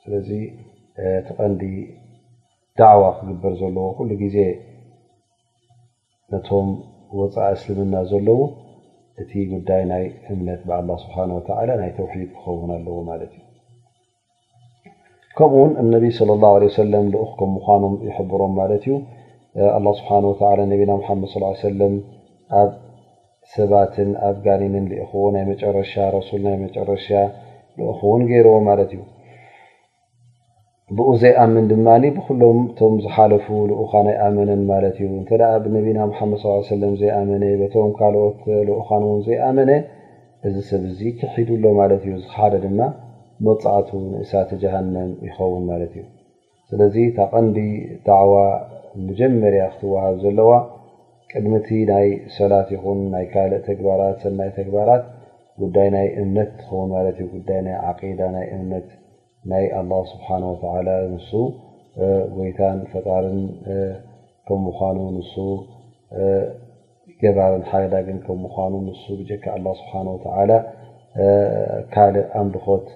ስለዚ 0.00 0.28
ቲቐንዲ 1.26 1.62
ዳዕዋ 2.78 3.04
ክግበር 3.18 3.52
ዘለዎ 3.60 3.86
ኩሉ 3.98 4.10
ግዜ 4.22 4.36
ነቶም 6.32 6.68
ወፃኢ 7.20 7.52
እስልምና 7.56 7.94
ዘለው 8.10 8.40
እቲ 9.22 9.32
ጉዳይ 9.52 9.82
ናይ 9.90 10.04
እምነት 10.32 10.60
ስ 11.04 11.06
ናይ 11.80 11.90
ተውድ 11.96 12.12
ክኸውን 12.38 12.70
ኣለዎ 12.76 12.98
ት 13.32 13.38
እ 13.38 13.48
ከምኡ 15.38 15.54
ውን 15.62 15.72
ነቢ 15.94 16.06
ለى 16.28 16.34
ላ 16.42 16.52
ለ 16.92 17.02
ል 17.08 17.14
ከም 17.38 17.50
ምኖም 17.56 17.94
ይብሮም 18.06 18.52
ማት 18.60 18.84
ዩ 18.90 18.94
ስ 20.00 20.46
ነቢና 20.72 20.92
መድ 21.22 22.00
ኣብ 22.60 22.70
ሰባትን 23.54 24.10
ኣብ 24.28 24.36
ጋኒንን 24.46 24.86
ዎ 25.22 25.30
ናይ 25.34 25.44
መጨረሻ 25.52 25.92
ናይ 26.46 26.56
መጨረሻ 26.64 27.06
ል 27.78 27.96
ውን 28.08 28.22
ገይርዎ 28.30 28.54
ማት 28.68 28.80
እዩ 28.86 29.00
ብኡ 30.98 31.08
ዘይኣምን 31.22 31.64
ድማ 31.70 31.88
ብኩሎም 32.14 32.56
እቶም 32.70 32.94
ዝሓለፉ 33.02 33.46
ልኡካን 33.70 34.06
ኣይኣመነን 34.12 34.62
ማለት 34.70 34.96
እዩ 35.04 35.10
እንተ 35.18 35.28
ብነቢና 35.64 35.98
ሓመድ 36.18 36.40
ስለም 36.70 36.94
ዘይኣመነ 37.00 37.44
ቶም 37.74 37.90
ካልኦት 37.98 38.40
ልኡኻን 38.68 39.02
ውን 39.08 39.20
ዘይኣመነ 39.28 39.70
እዚ 40.48 40.56
ሰብ 40.70 40.84
ዚ 40.98 41.10
ክሒድሎ 41.20 41.62
ማለት 41.80 42.02
እዩ 42.06 42.14
ዝሓደ 42.24 42.54
ድማ 42.64 42.80
መፃእቱ 43.48 43.88
ንእሳተ 44.14 44.50
ጀሃንም 44.62 45.12
ይኸውን 45.28 45.62
ማለት 45.70 45.92
እዩ 46.00 46.04
ስለዚ 46.72 46.96
ታቐንዲ 47.18 47.58
ዳዕዋ 48.08 48.34
መጀመርያ 49.08 49.62
ክትዋሃብ 49.74 50.16
ዘለዋ 50.24 50.50
ቅድምቲ 51.32 51.68
ናይ 51.90 52.08
ሰላት 52.38 52.68
ይኹን 52.76 53.00
ናይ 53.14 53.26
ካልእ 53.34 53.60
ተግባራት 53.68 54.16
ሰናይ 54.24 54.50
ተግባራት 54.58 55.04
ጉዳይ 55.64 55.88
ናይ 55.96 56.08
እምነት 56.22 56.50
ትኸውን 56.62 56.92
ት 57.18 57.18
እዩ 57.20 57.28
ጉዳ 57.36 57.48
ናይ 57.68 57.76
ዓዳ 57.90 58.20
ናይ 58.36 58.46
እምነት 58.58 58.88
ናይ 59.48 59.64
ኣه 59.80 60.00
ስብሓ 60.12 60.28
ንሱ 61.12 61.30
ጎይታን 62.36 62.78
ፈጣርን 62.92 63.40
ከም 64.46 64.58
ምኳኑ 64.66 64.96
ንሱ 65.16 65.34
ገባርን 67.22 67.62
ሓገዳግን 67.70 68.18
ከም 68.26 68.38
ምኑ 68.42 68.74
ን 68.84 68.86
ብጀካ 69.20 69.44
ኣ 69.56 69.58
ስሓ 69.80 69.92
ካልእ 71.92 72.26
ኣምልኮት 72.40 72.86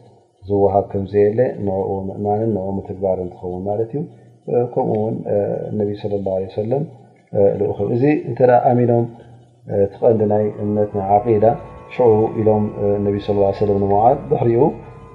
ዝወሃብ 0.48 0.84
ከምዘየለ 0.92 1.40
ንኡ 1.66 1.88
ምእማንን 2.08 2.50
ንምትግባር 2.56 3.18
እትኸውን 3.24 3.62
ማለት 3.68 3.90
እዩ 3.96 4.62
ከምኡውን 4.74 5.14
ነብ 5.78 5.88
ለى 6.12 6.46
ه 6.52 6.54
ሰለም 6.60 6.82
ኡኹ 7.70 7.78
እዚ 7.94 8.02
እተ 8.30 8.38
ኣሚኖም 8.70 9.04
ቲ 9.92 9.94
ቀንዲ 10.02 10.20
ናይ 10.32 10.44
እምነት 10.64 10.90
ዓቂዳ 11.14 11.44
ሽዑ 11.94 12.10
ኢሎም 12.40 12.64
ነ 13.04 13.06
ንል 13.14 13.86
ብሕሪኡ 14.30 14.60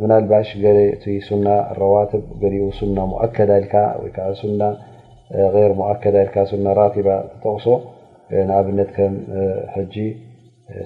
ምና 0.00 0.10
ልባሽ 0.24 0.50
ቲ 1.02 1.14
ሱና 1.28 1.46
ረዋትብ 1.80 2.42
ና 2.96 3.06
ؤከዳ 3.26 3.50
ር 3.62 3.64
ከዳ 6.02 6.72
ራባ 6.80 7.08
ጠቕሶ 7.32 7.66
ንኣብነት 8.48 8.90
ከም 8.96 9.14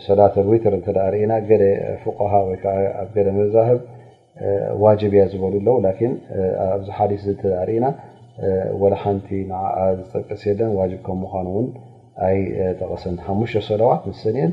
ሰላተዊተር 0.07 0.75
ርእና 1.15 1.33
قሃ 2.21 2.33
ኣ 3.11 3.27
መዛህብ 3.41 3.81
ዋብ 4.85 5.03
እያ 5.13 5.23
ዝበሉ 5.33 5.55
ኣለው 5.61 5.77
ኣ 6.65 6.67
ሓሊ 6.97 7.13
ተርእና 7.43 7.87
ሓንቲ 9.03 9.29
ዝጠቀስ 9.99 10.43
የለን 10.49 10.73
ዋ 10.79 10.83
ከም 11.07 11.21
ምኑ 11.33 11.47
ኣይጠቐሰን 12.29 13.17
ሓሙሽ 13.27 13.53
ሰላዋት 13.71 14.03
ምስ 14.09 14.19
ሰኒአን 14.27 14.53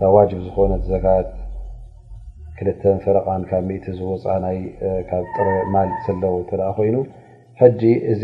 ብ 0.00 0.08
ዋጅ 0.16 0.30
ዝኮነ 0.44 0.72
ዘካት 0.90 1.28
ክልተ 2.56 2.82
ፍረቃን 3.04 3.42
ካብ 3.50 3.68
ዝወፃእ 3.98 4.42
ብ 4.64 5.22
ጥረ 5.34 5.46
ማል 5.74 5.90
ዘለዎ 6.04 6.34
እተ 6.42 6.52
ኮይኑ 6.76 6.96
ሕዚ 7.60 7.82
እዚ 8.12 8.22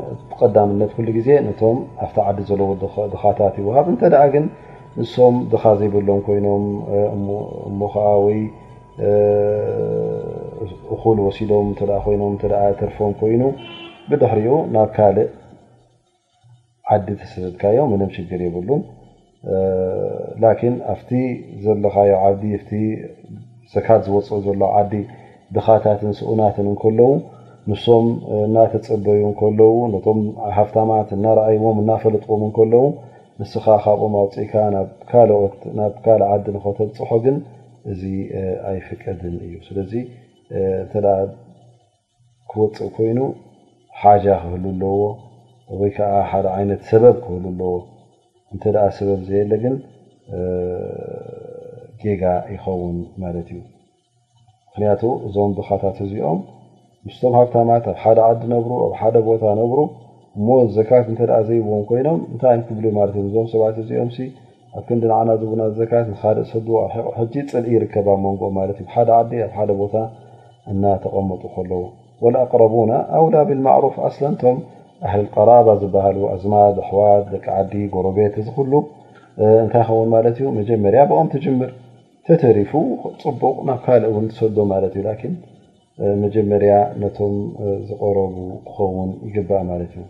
ምት 0.81 0.93
ل 1.07 1.11
ዜ 1.27 1.29
ዲ 1.49 2.59
ድታ 2.83 3.49
ይሃ 3.61 3.77
ም 3.87 5.37
ድኻ 5.53 5.65
ዘይብሎም 5.81 6.21
ይኖም 6.39 6.65
እኹል 10.95 11.19
ወሲዶም 11.27 11.67
እ 11.73 12.33
ይ 12.53 12.73
ተርፎም 12.81 13.13
ኮይኑ 13.21 13.43
ብድሕሪኡ 14.09 14.55
ናብ 14.75 14.89
ካልእ 14.97 15.31
ዓዲ 16.95 17.09
ተሰልድካዮም 17.21 17.89
ምንም 17.93 18.11
ሽግር 18.15 18.41
ይብሉን 18.47 18.81
ላን 20.43 20.75
ኣብቲ 20.93 21.11
ዘለካዓዲ 21.65 22.43
ሰካት 23.75 24.01
ዝወፅኡ 24.07 24.39
ዘሎ 24.47 24.63
ዓዲ 24.79 24.93
ድኻታትን 25.55 26.13
ስኡናትን 26.19 26.67
እከለዉ 26.75 27.11
ንሶም 27.71 28.07
እናተፀበዩ 28.47 29.21
እከለው 29.33 29.73
ነቶም 29.93 30.19
ሃፍታማት 30.57 31.09
እናረኣይዎም 31.17 31.77
እናፈለጥዎም 31.83 32.43
ከለዉ 32.57 32.85
ንስካ 33.41 33.67
ካብኦም 33.85 34.15
ኣውፅኢካ 34.21 34.55
ናብ 34.75 34.89
ካልእ 36.05 36.27
ዓዲ 36.33 36.45
ንኸተብፅሖ 36.57 37.11
ግን 37.25 37.37
እዚ 37.93 38.03
ኣይፍቀድን 38.71 39.37
እዩ 39.47 39.55
ስ 39.67 39.71
ክወፅእ 42.51 42.89
ኮይኑ 42.95 43.19
ሓ 44.01 44.03
ክህል 44.43 44.65
ኣለዎ 44.71 44.95
ወይከዓ 45.81 46.13
ሓደ 46.31 46.47
ዓይነት 46.59 46.81
ሰበብ 46.91 47.17
ክህሉ 47.25 47.45
ኣለዎ 47.51 47.75
እተ 48.55 48.65
ሰበብ 48.97 49.21
ዘየለግን 49.29 49.75
ጌጋ 52.03 52.23
ይኸውን 52.55 52.97
ማለት 53.25 53.49
እዩ 53.53 53.61
ምክንያቱ 54.67 55.03
እዞም 55.27 55.51
ቡኻታት 55.59 55.97
እዚኦም 56.07 56.41
ምስቶም 57.07 57.33
ሃብታማት 57.39 57.85
ኣብ 57.93 57.97
ሓደ 58.05 58.19
ዓዲ 58.29 58.41
ነብሩ 58.55 58.73
ኣብ 58.87 58.93
ሓደ 59.01 59.17
ቦታ 59.29 59.45
ነብሩ 59.61 59.79
እሞ 60.39 60.49
ዘካት 60.77 61.07
እተ 61.13 61.21
ዘይዎም 61.49 61.85
ኮይኖም 61.91 62.21
እንታይ 62.33 62.55
ክብ 62.67 62.79
ት 63.13 63.15
እ 63.21 63.23
እዞም 63.29 63.47
ሰባት 63.53 63.77
እዚኦም 63.85 64.11
ኣብ 64.79 64.83
ክንዲ 64.89 65.03
ንዓና 65.13 65.31
ዝቡና 65.43 65.63
ዘካት 65.79 66.07
ካደ 66.23 66.39
ሰድ 66.51 66.67
ኣ 66.85 66.87
ሕ 66.95 66.97
ፅል 67.53 67.65
ይርከባ 67.75 68.09
መንጎ 68.25 68.43
ት 68.77 68.79
እዩሓደ 68.87 69.09
ዓዲ 69.21 69.31
ኣ 69.45 69.47
ሓደ 69.59 69.71
ቦታ 69.83 69.95
እ 70.73 70.75
ተቐመጡ 71.05 71.43
ከለዉ 71.55 71.83
لኣقረቡና 72.35 72.93
ኣውላ 73.19 73.37
ብلማፍ 73.49 73.97
ኣቶም 74.09 74.57
ኣህሊ 75.07 75.23
ቀራባ 75.35 75.67
ዝሃሉ 75.83 76.19
ኣዝማ 76.35 76.53
ሕዋት 76.89 77.25
ደቂ 77.35 77.45
ዓዲ 77.59 77.73
ጎረቤት 77.95 78.35
ዚ 78.49 78.51
እታይ 79.65 79.85
ኸውን 79.89 80.09
መጀመርያ 80.59 81.01
ብኦም 81.11 81.29
ትምር 81.33 81.71
ተተሪፉ 82.29 82.73
ፅቡቅ 83.25 83.57
ናብ 83.69 83.81
ካልእ 83.87 84.17
ን 84.25 84.29
ሰዶ 84.41 84.57
መጀመርያ 86.25 86.73
ነቶም 87.03 87.35
ዝቀረቡ 87.89 88.35
ክኸውን 88.69 89.11
ይግባእ 89.29 89.65
ት 89.93 89.95
እዩ 90.03 90.05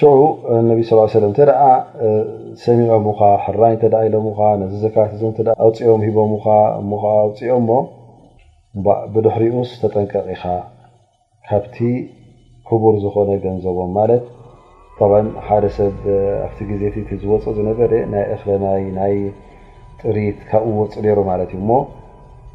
ሽ 0.00 0.06
ነቢ 0.68 0.78
ስላይ 0.88 1.18
ለም 1.22 1.32
እተደ 1.34 1.50
ሰሚዖምካ 2.64 3.20
ሕራይ 3.44 3.74
ተዳ 3.80 3.94
ኢሎምካ 4.08 4.38
ነዚ 4.60 4.72
ዘካት 4.84 5.10
ዞ 5.20 5.28
ኣውፅኦም 5.64 6.00
ሂቦም 6.06 6.30
እ 6.36 6.38
ኣውፅኦም 7.16 7.64
ሞ 7.70 7.74
ብድሕሪኡስ 9.14 9.70
ዝተጠንቀቂ 9.72 10.28
ካ 10.42 10.44
ካብቲ 11.48 11.76
ክቡር 12.70 12.94
ዝኮነ 13.02 13.30
ገንዘቦም 13.44 13.90
ማለት 13.98 14.24
ን 15.24 15.26
ሓደ 15.48 15.64
ሰብ 15.78 15.98
ኣብቲ 16.46 16.58
ግዜ 16.70 16.82
ቲ 16.94 16.98
ዝወፅኦ 17.24 17.52
ዝነበረ 17.58 17.92
ናይ 18.14 18.24
እክናይ 18.36 18.82
ናይ 19.00 19.14
ጥሪት 20.00 20.40
ካብኡ 20.52 20.66
ወፁ 20.82 20.94
ይሩ 21.10 21.18
ማለት 21.32 21.50
እዩሞ 21.56 21.70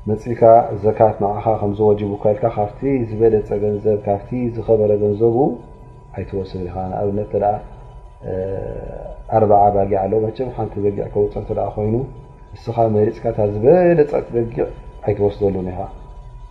መፅእካ 0.10 0.42
ዘካት 0.86 1.16
ንዓካ 1.26 1.46
ከምዝወጅቡ 1.62 2.12
ከልካ 2.26 2.44
ካብቲ 2.58 2.82
ዝበለፀ 3.12 3.50
ገንዘብ 3.66 3.98
ካብቲ 4.10 4.32
ዝኸበረ 4.58 4.92
ገንዘቡ 5.06 5.38
ኣይትወስድ 6.18 6.62
ኢካ 6.68 6.76
ንኣብነት 6.92 7.32
እተ 7.40 7.44
ኣርዓ 9.38 9.54
ባጊዕ 9.76 9.98
ኣለ 10.04 10.14
መቸም 10.26 10.50
ሓንቲ 10.56 10.74
በጊዕ 10.86 11.04
ከውፅ 11.14 11.34
እተ 11.42 11.50
ኮይኑ 11.76 11.94
ንስኻ 12.54 12.78
መሪፅካታ 12.96 13.38
ዝበለፀት 13.54 14.28
በጊዕ 14.36 14.58
ኣይትወስደሉን 15.08 15.68
ኢኻ 15.74 15.80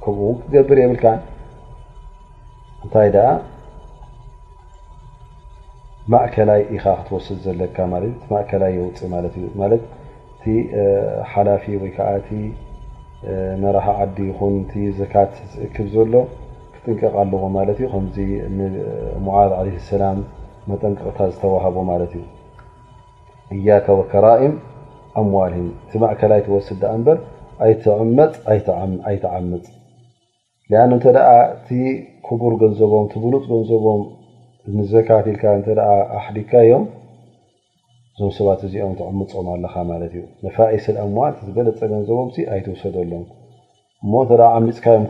ከምኡ 0.05 0.21
ክገብር 0.45 0.79
የብልካ 0.83 1.05
እንታይ 2.85 3.09
ደኣ 3.17 3.29
ማእከላይ 6.13 6.61
ኢኻ 6.77 6.85
ክትወስድ 7.01 7.39
ዘለካ 7.47 7.77
እ 8.09 8.11
ማእከላይ 8.33 8.71
የውፅእ 8.79 9.09
ማለት 9.15 9.35
እዩማት 9.43 9.73
እቲ 9.79 10.45
ሓላፊ 11.33 11.65
ወይከዓ 11.83 12.09
እቲ 12.21 12.31
ነረኻ 13.63 13.87
ዓዲ 14.03 14.17
ይኹን 14.31 14.57
ቲ 14.71 14.75
ዘካት 15.01 15.35
ዝእክብ 15.53 15.87
ዘሎ 15.95 16.13
ጥ 16.87 17.03
ኣለዎ 17.21 17.49
ሙ 19.27 19.31
ላ 20.03 20.09
መጠንቅቕታ 20.71 21.19
ዝተዋህቦ 21.33 21.77
እ 22.19 22.21
እያ 23.57 23.67
ከራም 24.13 24.53
ኣዋል 25.21 25.55
ማእይወስድ 26.03 26.83
ኣይተዓምፅ 29.09 29.67
ቡር 32.43 32.55
ንዘቦም 32.73 33.05
ብሉፅ 33.25 33.45
ገንዘቦም 33.53 34.01
ዘካትል 34.93 35.37
ኣዲካዮም 36.29 36.85
እዞም 38.17 38.31
ሰባት 38.39 38.61
እዚኦም 38.69 38.93
ትምፆም 39.01 39.47
ኣካ 39.69 39.77
ዩ 40.19 40.25
ፋስ 40.57 40.85
ዋል 41.21 41.33
ዝበለፀ 41.47 41.81
ንዘቦም 41.97 42.29
ኣይትወሰደሎም 42.55 43.25
እ 44.23 44.45
ዓሚፅካዮም 44.59 45.07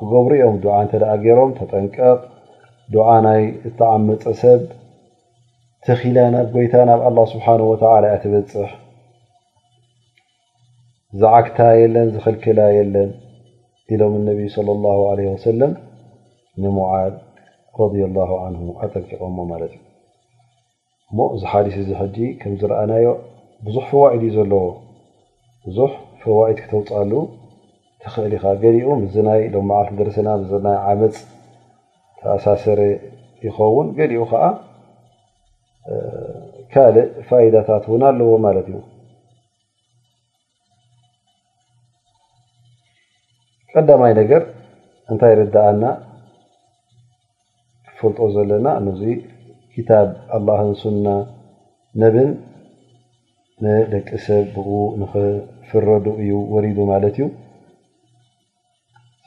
ክገብሩ 0.00 0.34
ኦም 0.48 0.56
ዓ 0.74 0.76
እተደ 0.84 1.04
ገይሮም 1.24 1.50
ተጠንቀቕ 1.56 2.20
ዓ 3.12 3.16
ናይ 3.26 3.42
ተዓመፀ 3.78 4.22
ሰብ 4.42 4.60
ተኺላ 5.86 6.18
ናብ 6.34 6.46
ጎይታ 6.54 6.74
ናብ 6.90 7.00
ኣ 7.08 7.24
ስብሓ 7.32 7.46
ወ 7.70 7.72
ያ 8.12 8.14
ትበፅሕ 8.22 8.70
ዝዓግታ 11.20 11.58
የለን 11.82 12.08
ዝክልክላ 12.14 12.60
የለን 12.78 13.10
ኢሎም 13.94 14.14
እነብ 14.20 14.40
ሰለም 15.46 15.72
ንሙድ 16.62 17.14
ረ 17.94 18.12
ላ 18.14 18.20
ኣጠንቂቆሞ 18.84 19.36
ማት 19.50 19.62
እዩ 19.72 19.78
እሞ 21.10 21.18
ዚ 21.40 21.44
ሓዲስ 21.52 21.76
ዚ 21.88 21.92
ሕጂ 22.00 22.16
ከምዝረኣናዮ 22.40 23.06
ብዙሕ 23.66 23.84
ፈዋኢድ 23.90 24.22
እዩ 24.28 24.32
ዘለዎ 24.38 24.62
ብዙ 25.66 25.78
ፈዋኢድ 26.22 26.58
ክተውፃሉ 26.64 27.12
ትኽእል 28.04 28.32
ኢከዓ 28.36 28.52
ገሊኡ 28.64 28.86
እዝናይ 29.06 29.40
ሎ 29.54 29.60
መዓልቲ 29.70 29.92
ደረሰና 29.98 30.28
ናይ 30.66 30.76
ዓመፅ 30.90 31.14
ተኣሳሰረ 32.20 32.80
ይኸውን 33.46 33.88
ገሊኡ 33.98 34.20
ከዓ 34.30 34.44
ካልእ 36.72 37.08
ፋይዳታት 37.28 37.84
እውን 37.88 38.02
ኣለዎ 38.08 38.30
ማለት 38.46 38.66
እዩ 38.72 38.78
ቀዳማይ 43.74 44.12
ነገር 44.20 44.42
እንታይ 45.12 45.34
ርዳእና 45.40 45.84
ክፈልጦ 47.88 48.20
ዘለና 48.36 48.66
ነዙ 48.86 49.02
ክታብ 49.74 50.08
ኣላህን 50.38 50.72
ሱና 50.84 51.06
ነብን 52.00 52.30
ንደቂ 53.64 54.08
ሰብ 54.26 54.44
ብኡ 54.56 54.68
ንክፍረዱ 55.02 56.06
እዩ 56.22 56.32
ወሪዱ 56.54 56.78
ማለት 56.92 57.16
እዩ 57.20 57.26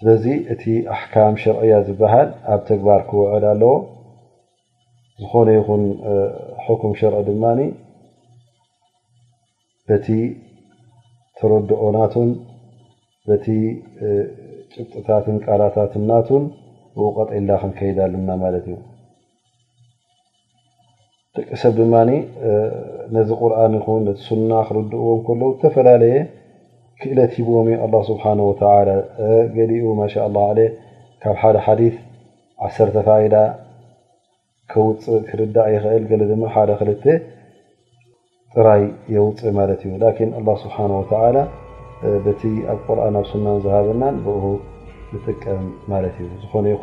ስዚ 0.04 0.26
እቲ 0.54 0.64
ኣሕካም 0.94 1.34
ሸርያ 1.42 1.74
ዝበሃል 1.88 2.30
ኣብ 2.54 2.62
ተግባር 2.70 3.02
ክውዕድ 3.10 3.44
ኣለዎ 3.52 3.74
ዝኾነ 5.22 5.48
ይን 5.56 5.64
ኩም 6.82 6.94
ሸርዒ 7.00 7.18
ድማ 7.28 7.44
በቲ 9.90 10.08
ተረድኦናቱን 11.38 12.30
በቲ 13.28 13.46
ጭብጥታትን 14.74 15.38
ቃላታት 15.46 15.94
ናቱን 16.10 16.44
ብቀጠልላ 17.00 17.50
ክንከይዳ 17.62 18.00
ለና 18.14 18.30
ማለት 18.44 18.66
እዩ 18.72 18.78
ደቂ 21.36 21.48
ሰብ 21.62 21.74
ድማ 21.80 21.94
ነዚ 23.16 23.30
ቁርን 23.42 23.74
ንቲ 24.08 24.18
ሱና 24.28 24.52
ክርድእዎም 24.68 25.40
ለ 25.42 25.52
ዝተፈላለየ 25.52 26.16
ለት 27.18 27.34
ሂ 27.36 27.42
ስ 28.08 28.10
ኡ 28.16 28.16
ه 28.18 28.54
ካ 34.72 34.76
ዓ 34.82 34.84
ውፅእ 34.90 35.26
ክርዳ 35.30 35.58
ይል 35.74 36.04
ማ 36.42 36.46
ደ 36.70 36.72
ክ 36.82 37.06
ጥራይ 38.56 38.84
የውፅእ 39.14 39.52
ማት 39.58 39.82
ዩ 39.88 39.92
ስ 40.62 40.64
ኣብ 42.72 42.80
ቁር 42.86 42.98
ኣ 43.06 43.08
ና 43.46 43.48
ዝሃበና 43.64 44.04
ብ 44.26 44.28
ዝጥቀም 45.12 45.64
ዩ 46.24 46.26
ዝነ 46.52 46.66
ይ 46.72 46.76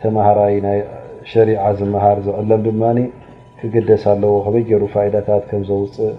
ተማራይ 0.00 0.52
ይ 0.56 0.74
ሸሪع 1.30 1.64
መሃር 1.94 2.18
ዝዕለም 2.26 2.60
ድማ 2.66 2.82
ክገደስ 3.60 4.04
ኣለዎ 4.14 4.34
ክበሩ 4.44 4.82
ዳታት 5.14 5.50
ዘውፅእ 5.68 6.14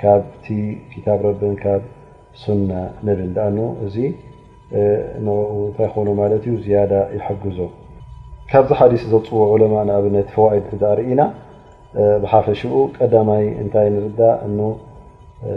ካብቲ 0.00 0.46
ታ 1.04 1.14
ረብን 1.26 1.54
ካብ 1.62 1.82
ሱና 2.42 2.70
ነብ 3.06 3.20
ኣ 3.44 3.46
እዚ 3.86 3.96
ታይ 5.76 5.88
ኮኑ 5.94 6.08
ማት 6.20 6.32
ዩ 6.50 6.54
ያዳ 6.74 6.92
ይሓግዞ 7.16 7.58
ካብዚ 8.50 8.70
ሓዲስ 8.80 9.02
ዘፅዎ 9.12 9.40
ዑለማ 9.54 9.74
ንኣብነት 9.88 10.28
ፈዋኢድ 10.34 10.82
ርኢ 10.98 11.06
ኢና 11.14 11.22
ብሓፈሽኡ 12.22 12.72
ቀዳማይ 12.96 13.44
እንታይ 13.62 13.88
ንርዳ 13.94 14.20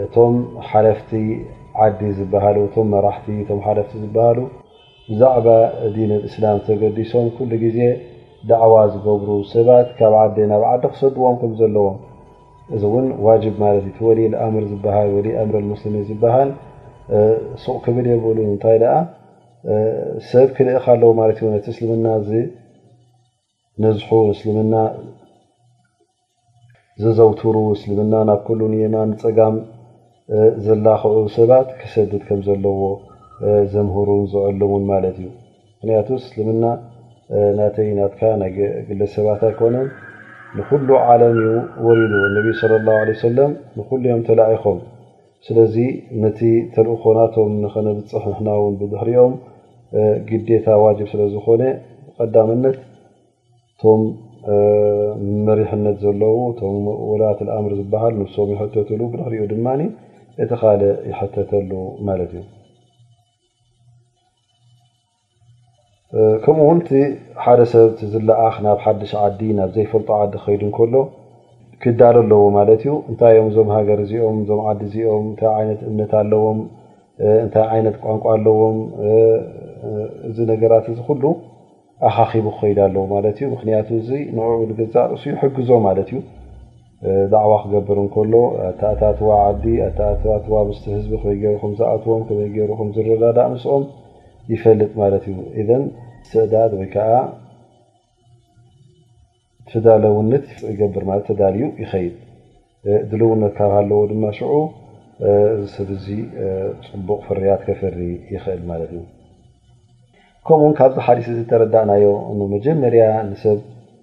እቶም 0.04 0.34
ሓለፍቲ 0.70 1.10
ዓዲ 1.84 2.00
ዝበሃሉ 2.18 2.56
እ 2.72 2.84
መራቲ 2.92 3.26
ሓለፍቲ 3.66 3.92
ዝሃሉ 4.14 4.38
ብዛዕባ 5.08 5.46
ዲን 5.94 6.10
እስላም 6.28 6.58
ዝተገዲሶም 6.64 7.26
ኩሉ 7.36 7.50
ግዜ 7.64 7.78
ዳዕዋ 8.50 8.74
ዝገብሩ 8.92 9.30
ሰባት 9.54 9.88
ካብ 9.98 10.14
ዓ 10.22 10.24
ናብ 10.52 10.62
ዓዲ 10.74 10.82
ክሰድዎም 10.92 11.36
ም 11.50 11.52
ዘለዎም 11.60 11.96
እዚ 12.74 12.82
እውን 12.88 13.06
ዋጅ 13.26 13.44
ማትእዩ 13.60 13.96
ወል 14.08 14.34
ኣምር 14.46 14.64
ዝ 14.70 14.74
ወኣምር 14.88 15.56
ሙስሊም 15.72 15.94
ዝበሃል 16.08 16.50
ሱቕ 17.62 17.76
ክብል 17.84 18.06
የብእሉ 18.10 18.38
እንታይ 18.50 18.78
ሰብ 20.30 20.48
ክልአካ 20.56 20.84
ኣለዎ 20.94 21.10
ማት 21.18 21.30
ቲ 21.38 21.46
እስልምና 21.72 22.06
ዝነዝ 22.28 23.98
እስልምና 24.34 24.74
ዝዘውትሩ 27.02 27.56
እስልምና 27.76 28.14
ናብ 28.28 28.46
ሉ 28.60 28.62
ማ 28.94 28.96
ንፀጋም 29.10 29.56
ዘላክዑ 30.64 31.16
ሰባት 31.36 31.68
ክሰድድ 31.80 32.22
ከም 32.28 32.40
ዘለዎ 32.46 32.80
ዘምህሩን 33.72 34.24
ዝዕሉን 34.32 34.84
ማለት 34.92 35.16
እዩ 35.22 35.28
ምክንያቱ 35.74 36.08
እስልምና 36.20 36.64
ናተይ 37.58 37.90
ና 38.00 38.04
ግለሰባት 38.88 39.40
ኣይኮነን 39.48 39.88
ንኩሉ 40.58 40.88
ዓለም 41.10 41.36
ወሉ 41.84 42.12
ه 42.46 42.96
ለ 43.36 43.46
ንኩሉ 43.78 44.02
ዮም 44.10 44.20
ተላኢኾም 44.28 44.78
ስለዚ 45.46 45.74
ቲ 46.38 46.50
ተልእኮናቶም 46.74 47.52
ኸነብፅሕ 47.74 48.24
ምሕና 48.30 48.48
ውን 48.62 48.74
ድሕሪኦም 48.92 49.32
ግዴታ 50.28 50.66
ዋጅብ 50.84 51.06
ስለዝኮነ 51.14 51.62
ቀዳምነት 52.18 52.78
ቶም 53.82 54.00
መሪሕነት 55.48 55.96
ዘለዉ 56.06 56.38
ቶ 56.60 56.70
ወላት 57.10 57.40
ኣእምር 57.58 57.72
ዝበሃል 57.82 58.14
ንም 58.22 58.50
ይሕተትሉ 58.54 59.00
ድሕሪ 59.20 59.34
ኡ 59.44 59.52
ድማ 59.52 59.66
እቲ 60.42 60.50
ካል 60.62 60.82
ይሕተተሉ 61.12 61.70
ማለት 62.08 62.30
እዩ 62.40 62.44
ከምኡውን 66.44 66.80
ሓደ 67.44 67.60
ሰብ 67.72 67.92
ዝለኣክ 68.12 68.56
ናብ 68.64 68.78
ሓድሽ 68.84 69.12
ዓዲ 69.26 69.40
ናብዘይፈልጦ 69.58 70.08
ዓዲ 70.22 70.32
ክከይዲ 70.38 70.62
እከሎ 70.72 70.94
ክዳል 71.82 72.16
ኣለዎ 72.22 72.42
ማለት 72.56 72.82
እዩ 72.84 72.90
እንታይ 73.10 73.32
ዮም 73.36 73.46
እዞም 73.50 73.68
ሃገር 73.76 73.98
እዚኦም 74.04 74.36
እዞም 74.42 74.60
ዓዲ 74.70 74.80
እዚኦም 74.88 75.24
እታይ 75.34 75.56
ይነት 75.66 75.80
እምነት 75.90 76.12
ኣለዎም 76.20 76.58
እንታይ 77.44 77.72
ይነት 77.80 77.96
ቋንቋ 78.04 78.24
ኣለዎም 78.34 78.76
እዚ 80.28 80.36
ነገራት 80.52 80.86
እዚ 80.92 80.98
ኩሉ 81.08 81.22
ኣካኺቡ 82.10 82.44
ክከይዱ 82.56 82.78
ኣለዎ 82.88 83.02
ት 83.36 83.38
እዩ 83.40 83.46
ምክንያቱ 83.54 83.88
ዚ 84.10 84.10
ንኡ 84.36 84.46
ንገዛ 84.70 84.94
ርእሱ 85.12 85.24
ሕግዞ 85.42 85.70
ማለት 85.88 86.08
እዩ 86.14 86.18
ዳዕዋ 87.34 87.52
ክገብር 87.62 87.98
እከሎ 88.06 88.34
ኣታኣታትዋ 88.68 89.28
ዓዲ 89.48 89.64
ኣኣትትዋ 89.88 90.58
ስ 90.78 90.84
ህዝ 90.98 91.06
በይ 91.14 91.42
ሩ 91.62 91.74
ዝኣትዎም 91.80 92.22
ይሩዝረዳዳ 92.58 93.38
ንስኦም 93.54 93.84
ይፈልጥ 94.50 94.90
ማለት 95.02 95.24
እዩ 95.60 95.68
ን 95.82 95.82
ስእዳድ 96.30 96.72
ወይ 96.80 96.88
ከዓ 96.94 97.12
ዳለውነት 99.84 100.46
ይገብር 100.70 101.04
ተዳልዩ 101.26 101.62
ይኸይድ 101.82 102.14
ድልውነት 103.10 103.52
ካብ 103.58 103.70
ሃለዎ 103.76 104.00
ድማ 104.10 104.24
ሽዑ 104.38 104.52
ዚሰብ 105.60 105.88
ዚ 106.04 106.06
ፅቡቅ 106.86 107.18
ፍርያት 107.26 107.60
ከፈሪ 107.68 107.98
ይኽእል 108.34 108.62
ማት 108.68 108.80
እዩ 108.86 108.94
ከምኡውን 110.46 110.74
ካብዚ 110.78 110.96
ሓዲስ 111.06 111.26
እዚ 111.34 111.40
ተረዳእናዮ 111.52 112.04
መጀመርያ 112.54 113.02
ንሰብ 113.30 113.58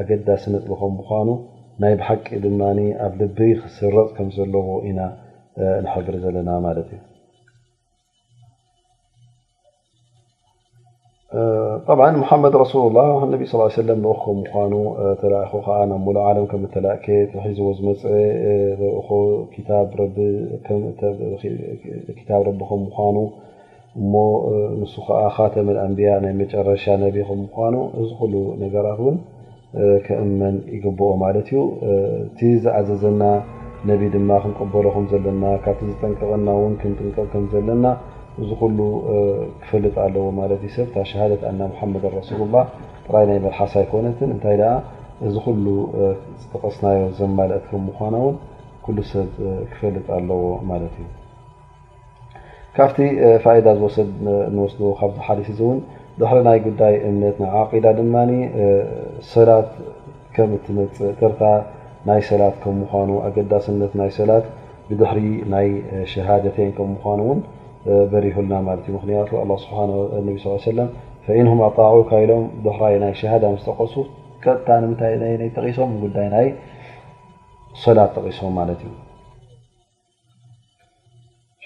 ኣገዳሲ 0.00 0.42
መጥሊከም 0.54 0.92
ምኑ 0.98 1.28
ናይ 1.82 1.94
ብሓቂ 2.00 2.26
ድማ 2.44 2.60
ኣብ 3.04 3.12
ልብ 3.20 3.38
ክስረፅ 3.60 4.10
ምዘለዎ 4.26 4.68
ኢ 4.90 4.90
ንሕብር 4.96 6.16
ዘለና 6.24 6.50
ት 6.88 6.90
እዩ 11.88 12.20
መድ 12.44 12.54
ላ 13.60 13.66
ስ 13.76 13.84
ለ 13.88 13.90
ም 14.00 14.06
ም 14.38 14.40
ተ 15.22 15.32
ብ 16.62 16.64
ተላእ 16.74 16.98
ሒዝዎ 17.44 17.68
ዝመፅ 17.78 18.02
ምኑ 22.60 23.16
እሞ 24.00 24.12
ንስ 24.80 24.92
ከዓ 25.06 25.16
ካተመል 25.36 25.78
ኣንብያ 25.84 26.10
ናይ 26.24 26.32
መጨረሻ 26.42 26.84
ነቢ 27.02 27.16
ከም 27.28 27.38
ምኳኑ 27.44 27.74
እዚ 28.00 28.08
ኩሉ 28.20 28.34
ነገራት 28.62 29.00
ውን 29.06 29.16
ከእመን 30.06 30.56
ይግብኦ 30.74 31.08
ማለት 31.24 31.48
እዩ 31.52 31.58
ቲ 32.38 32.54
ዝኣዘዘና 32.62 33.22
ነቢ 33.90 34.00
ድማ 34.14 34.30
ክንቀበሎኩም 34.42 35.04
ዘለና 35.12 35.44
ካብቲ 35.64 35.82
ዝጠንቀቐና 35.90 36.48
ውን 36.62 36.74
ክንጥንቀብከም 36.80 37.44
ዘለና 37.54 37.84
እዚ 38.42 38.50
ኩሉ 38.60 38.78
ክፈልጥ 39.62 39.94
ኣለዎ 40.04 40.26
ማት 40.40 40.52
እ 40.56 40.70
ሰብ 40.76 40.88
ታሸሃደት 40.96 41.42
ኣና 41.50 41.60
ማሓመድ 41.72 42.04
ረሱሉላ 42.18 42.56
ጥራይ 43.06 43.24
ናይ 43.30 43.40
መርሓሳ 43.46 43.74
ይኮነትን 43.84 44.30
እንታይ 44.34 44.56
ደ 44.62 44.66
እዚ 45.28 45.34
ኩሉ 45.46 45.64
ዝጠቀስናዮ 46.42 47.02
ዘማልእት 47.20 47.66
ከም 47.72 47.82
ምኳኑ 47.88 48.14
ውን 48.28 48.38
ኩሉ 48.86 48.96
ሰብ 49.14 49.28
ክፈልጥ 49.72 50.06
ኣለዎ 50.18 50.42
ማለት 50.70 50.94
እዩ 51.02 51.08
ካብቲ 52.76 52.98
ዳ 53.64 53.68
ዝሰድ 53.80 54.10
ንስ 54.56 54.74
ካሓን 56.20 56.46
ይ 56.54 56.58
ጉዳይ 56.66 56.94
እት 57.08 57.38
عዳ 57.56 57.86
ሰላት 59.32 59.68
ፅ 60.36 61.30
ር 61.32 61.42
ናይ 62.10 62.20
ሰላት 62.30 62.56
ኑ 62.78 63.18
ዳ 63.50 63.60
ላት 64.30 64.46
ይ 64.94 65.34
ምኑ 65.54 66.08
ሪህና 68.24 68.52
ክ 68.86 68.90
ن 71.46 71.48
ኣع 71.82 72.24
ሎም 72.30 72.46
ራ 73.30 73.54
ተቀሱ 73.68 73.94
ሶም 75.78 75.94
ሰላት 77.84 78.10
ተቂሶም 78.18 78.58
ዩ 78.84 78.92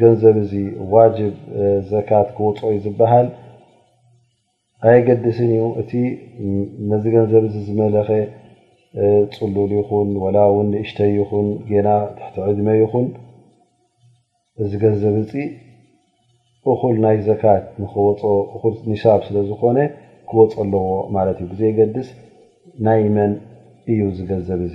ገንዘብ 0.00 0.36
እዚ 0.44 0.52
ዋጅብ 0.92 1.32
ዘካት 1.90 2.28
ክወፆ 2.36 2.58
እዩ 2.70 2.78
ዝበሃል 2.86 3.26
ኣይገድስን 4.88 5.48
እዩ 5.52 5.60
እቲ 5.82 5.92
ነዚ 6.90 7.04
ገንዘብ 7.14 7.44
ዝመለኸ 7.66 8.10
ፅሉል 9.36 9.70
ይኹን 9.78 10.10
ወላ 10.24 10.38
እውን 10.50 10.68
ንእሽተይ 10.72 11.10
ይኹን 11.20 11.46
ገና 11.70 11.88
ታሕቲ 12.18 12.38
ዕድመ 12.50 12.68
ይኹን 12.82 13.06
እዚ 14.64 14.72
ገንዘብ 14.84 15.14
እፅ 15.22 15.32
እኩል 16.74 16.96
ናይ 17.04 17.16
ዘካት 17.28 17.64
ንክበፆ 17.82 18.22
ኒሳብ 18.90 19.20
ስለ 19.28 19.36
ዝኮነ 19.50 19.78
ክወፁ 20.30 20.52
ኣለዎ 20.64 20.86
ማለት 21.16 21.38
እዩ 21.44 21.48
ብዘ 21.52 21.62
ገድስ 21.78 22.08
ናይ 22.88 23.02
መን 23.16 23.32
እዩ 23.92 24.00
ዝገንዘብ 24.16 24.60
እዚ 24.68 24.74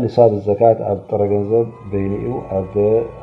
ንሳብ 0.00 0.32
ዘካት 0.46 0.78
ኣብ 0.90 0.98
ጥረገንዘብ 1.10 1.66
በይኒኡ 1.92 2.26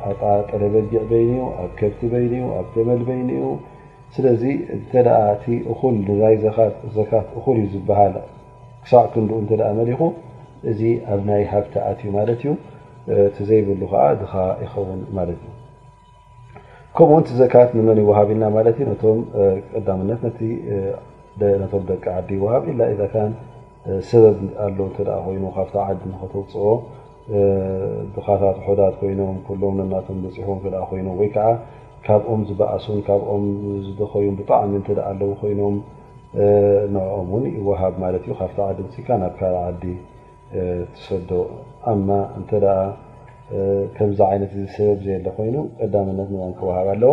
ኣጣጠለ 0.08 0.62
በጊዕ 0.74 1.10
ይ 1.20 1.30
ኣብ 1.60 1.70
ከብቲ 1.78 2.00
ይ 2.24 2.34
ኣ 2.56 2.58
ደመል 2.74 3.00
በይኒ 3.08 3.30
ስለዚ 4.14 4.42
እእ 4.74 5.52
ይ 5.52 6.36
ዘት 6.42 7.08
ዩ 7.60 7.64
ዝበሃል 7.74 8.14
ክሳዕ 8.82 9.02
ክንኡ 9.14 9.30
እ 9.42 9.46
መሊኹ 9.78 10.00
እዚ 10.72 10.80
ኣብ 11.16 11.20
ናይ 11.30 11.42
ሃብቲኣትዩ 11.52 12.10
ማ 12.16 12.20
ዩ 12.48 12.52
እዘይብሉ 13.40 13.80
ከ 13.94 14.04
ዚ 14.20 14.28
ይኸውን 14.64 15.00
እዩ 15.36 15.48
ከምኡው 16.98 17.34
ዘካት 17.40 17.70
ንመን 17.78 17.98
ይሃብ 18.04 18.28
ኢልና 18.36 18.44
ም 19.98 20.10
ደቂ 21.90 22.04
ዲ 22.28 22.32
ይሃብ 22.44 22.62
ሰበብ 24.10 24.36
ኣለዉ 24.66 24.78
እ 25.00 25.14
ኮይኑ 25.24 25.42
ካብታ 25.56 25.74
ዓዲ 25.88 26.00
ንክተውፅኦ 26.12 26.66
ብካታት 28.14 28.56
ሕዳት 28.66 28.94
ኮይኖም 29.00 29.36
ኩሎም 29.46 29.74
ነናቶም 29.80 30.18
በፅሑቦም 30.24 30.58
ኮይኖ 30.90 31.08
ወይከዓ 31.20 31.46
ካብኦም 32.06 32.40
ዝበኣሱን 32.48 32.98
ካብኦም 33.08 33.44
ዝተኮዩን 33.86 34.34
ብጣዕሚ 34.40 34.72
እ 34.88 34.96
ኣለ 35.10 35.20
ኮይኖም 35.40 35.76
ንኦም 36.94 37.28
ውን 37.34 37.44
ይዋሃብ 37.58 37.94
ማት 38.02 38.24
ዩ 38.30 38.32
ካብ 38.40 38.56
ዓዲ 38.68 38.78
ፅካ 38.94 39.08
ናብ 39.22 39.34
ካል 39.40 39.54
ዓዲ 39.66 39.84
ትሰዶ 40.94 41.30
ኣማ 41.92 42.08
እንተ 42.38 42.50
ከምዚ 43.96 44.18
ዓይነት 44.30 44.52
እ 44.64 44.66
ሰበብ 44.76 44.98
የለ 45.14 45.26
ኮይኑ 45.38 45.56
ቀዳምነት 45.80 46.28
ን 46.36 46.40
ክወሃብ 46.58 46.86
ኣለዎ 46.94 47.12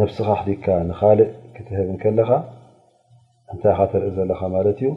ነብስኻ 0.00 0.28
ሕዲግካ 0.40 0.66
ንካልእ 0.90 1.30
ክትህብን 1.54 1.96
ከለካ 2.02 2.30
እንታይ 3.52 3.72
ካ 3.78 3.80
ትርኢ 3.90 4.10
ዘለካ 4.16 4.40
ማለት 4.54 4.78
እዩ 4.82 4.88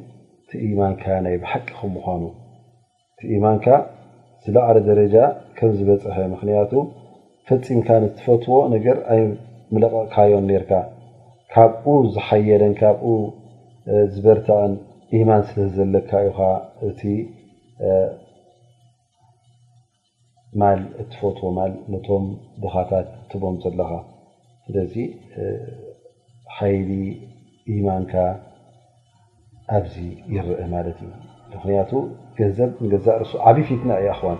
እቲ 0.43 0.51
ኢማንካ 0.69 1.03
ናይ 1.25 1.35
ብሓቂ 1.43 1.67
ክምዃኑ 1.79 2.23
እቲ 3.13 3.19
ኢማንካ 3.37 3.65
ዝለዕለ 4.43 4.77
ደረጃ 4.89 5.15
ከም 5.57 5.71
ዝበፅሐ 5.79 6.15
ምክንያቱ 6.33 6.71
ፈፂምካ 7.47 7.87
ንትፈትዎ 8.03 8.55
ነገር 8.75 8.97
ኣይ 9.13 9.21
መለቐቕካዮን 9.75 10.45
ነርካ 10.51 10.71
ካብኡ 11.53 11.85
ዝሓየለን 12.15 12.73
ካብኡ 12.81 13.05
ዝበርታቕን 14.13 14.73
ኢማን 15.19 15.41
ስለዘለካ 15.49 16.11
ዩኻ 16.27 16.39
እቲ 16.89 17.01
ማል 20.61 20.81
እትፈትዎ 21.01 21.49
ማል 21.59 21.73
ነቶም 21.93 22.25
ድኻታት 22.61 23.07
ትቦም 23.29 23.55
ዘለካ 23.65 23.91
ስለዚ 24.65 24.93
ሃይዲ 26.57 26.89
ኢማንካ 27.75 28.13
ኣብዚ 29.77 29.95
ይርአ 30.33 30.59
ማለት 30.73 30.97
እዩ 31.05 31.09
ንክንያቱ 31.53 31.91
ገንዘብ 32.39 32.69
ንገዛእርሱ 32.83 33.31
ዓበይፊትና 33.49 33.91
እዩ 34.01 34.07
ኣዋን 34.17 34.37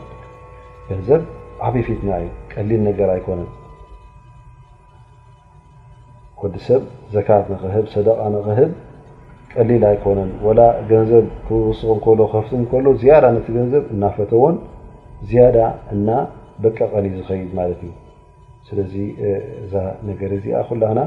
ገንዘብ 0.89 1.22
ዓበይፊትና 1.67 2.11
እዩ 2.22 2.28
ቀሊል 2.53 2.82
ነገር 2.89 3.09
ኣይኮነን 3.15 3.49
ወዲሰብ 6.43 6.84
ዘካት 7.15 7.45
ንኽህብ 7.53 7.86
ሰደቃ 7.95 8.19
ንኽህብ 8.36 8.69
ቀሊል 9.53 9.84
ኣይኮነን 9.91 10.30
ላ 10.57 10.61
ገንዘብ 10.91 11.26
ክውስ 11.47 11.82
እሎ 11.88 11.97
ክከፍት 12.05 12.53
ከሎ 12.74 12.86
ዝያዳ 13.01 13.24
ነቲ 13.38 13.47
ገንዘብ 13.57 13.84
እናፈተዎን 13.95 14.55
ዝያዳ 15.32 15.57
እና 15.97 16.07
በቀቐኒ 16.63 17.05
ዝኸይድ 17.17 17.51
ማለት 17.59 17.80
እዩ 17.88 17.91
ስለዚ 18.68 18.93
እዛ 19.64 19.74
ነገር 20.09 20.32
እዚኣ 20.38 20.59
ኩላና 20.70 20.99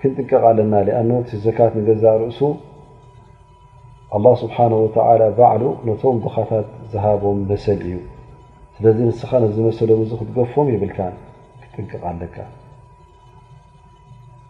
ክንጥቀቕ 0.00 0.40
ኣለና 0.50 0.74
ኣን 1.00 1.10
ቲ 1.28 1.38
ዘካት 1.44 1.72
ንገዛእ 1.78 2.16
ርእሱ 2.22 2.40
ኣ 4.16 4.34
ስብሓ 4.42 4.56
ወተ 4.84 4.96
ባዕሉ 5.38 5.62
ነቶም 5.88 6.16
ድኻታት 6.24 6.68
ዝሃቦም 6.92 7.38
መሰል 7.50 7.80
እዩ 7.88 7.96
ስለዚ 8.76 8.98
ንስኻ 9.08 9.30
ዝመሰሎም 9.56 10.00
ዚ 10.10 10.12
ክትገፎም 10.20 10.68
የብልካ 10.74 10.98
ክጥቀቕ 11.62 12.02
ኣለካ 12.12 12.36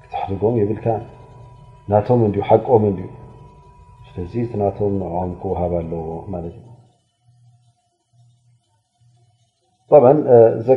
ክትሕድጎም 0.03 0.55
የብልካ 0.63 0.87
ናቶም 1.93 2.21
ሓቆም 2.51 2.85
ስለ 4.09 4.25
እናቶም 4.57 4.93
ንም 5.01 5.31
ክወሃብ 5.41 5.73
ኣለዎትእዩ 5.83 6.64
መ 9.95 9.97
ባ 10.05 10.07
ዜ 10.67 10.69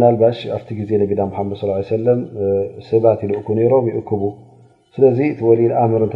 ና 0.00 0.04
ድ 0.20 0.22
ሰባ 2.88 3.04
ይልእኩ 3.22 3.48
ሮም 3.72 3.84
ይክቡ 3.92 4.22
ስ 4.94 5.00
ሊድ 5.20 5.38
ምር 5.92 6.02
ይ 6.04 6.08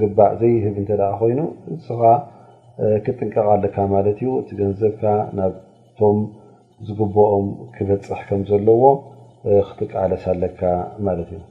ዝእ 0.00 0.12
ዘ 0.40 0.42
ይ 0.54 0.58
ስ 0.64 1.88
ክጥንቀቃ 3.06 3.46
ኣካ 3.56 3.70
ዩ 4.24 4.42
ገዘብካ 4.58 5.02
እዝግበኦም 6.02 7.46
ክበፅሕ 7.76 8.20
ከምዘለዎ 8.28 8.82
ክትቃለስ 9.68 10.24
ኣለካ 10.32 10.60
ማለት 11.06 11.30
እዩ 11.36 11.42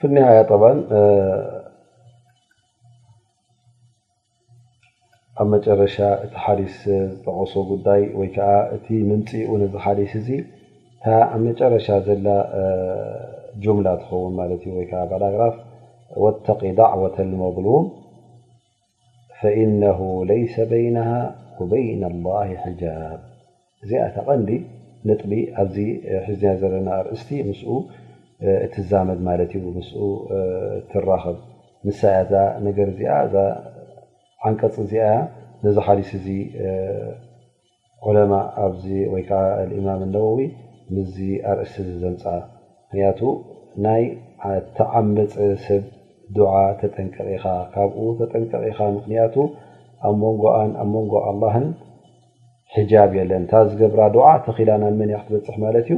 ፍ 0.00 0.92
ኣብ 5.42 5.46
መጨረሻ 5.56 5.96
እቲ 6.24 6.32
ሓስ 6.44 6.80
ጠቀሶ 7.24 7.54
ጉዳይ 7.72 8.02
ወይከዓ 8.20 8.50
እቲ 8.76 8.86
ምንፂ 9.10 9.30
ነዚ 9.62 9.74
ሓሊስ 9.84 10.12
እዚ 10.20 10.28
ብ 11.04 11.38
መጨረሻ 11.46 11.86
ዘላ 12.08 12.26
ትን 13.60 13.78
ራ 15.38 15.44
ዳعة 16.80 17.18
لመብ 17.32 17.58
فإنه 19.42 20.00
س 20.54 20.56
بنه 20.70 21.10
وይن 21.72 22.02
الله 22.12 22.46
እዚ 23.84 23.92
ታቐንዲ 24.16 24.50
ጥ 25.20 25.22
ኣ 25.60 25.62
ዝ 26.40 26.42
ዘለና 26.60 26.88
ርእቲ 27.06 27.28
ትዛመድ 28.74 29.18
ዩ 29.54 29.56
ት 30.92 30.94
ንቀፅ 34.50 34.74
ዚ 34.90 34.92
ሓዲ 35.86 36.00
እቲ 39.24 39.36
ዘምፃ 42.02 42.24
ምክንቱ 42.94 43.20
ናይ 43.84 44.02
ተዓመፀ 44.78 45.34
ሰብ 45.64 45.84
ዓ 46.54 46.56
ተጠንቀቂ 46.80 47.26
ኢኻ 47.36 47.44
ካብኡ 47.74 47.98
ተጠንቀቂኢኻ 48.20 48.78
ምክንያቱ 48.96 49.34
ኣብ 50.08 50.14
መንጎ 50.94 51.12
ኣላን 51.30 51.64
ሒጃብ 52.74 53.10
የለን 53.18 53.44
ታ 53.50 53.54
ዝገብራ 53.70 54.02
ዓ 54.28 54.32
ተኺላ 54.46 54.70
ናብ 54.82 54.94
መን 55.00 55.10
ክትበፅሕ 55.22 55.56
ማለት 55.64 55.86
እዩ 55.88 55.96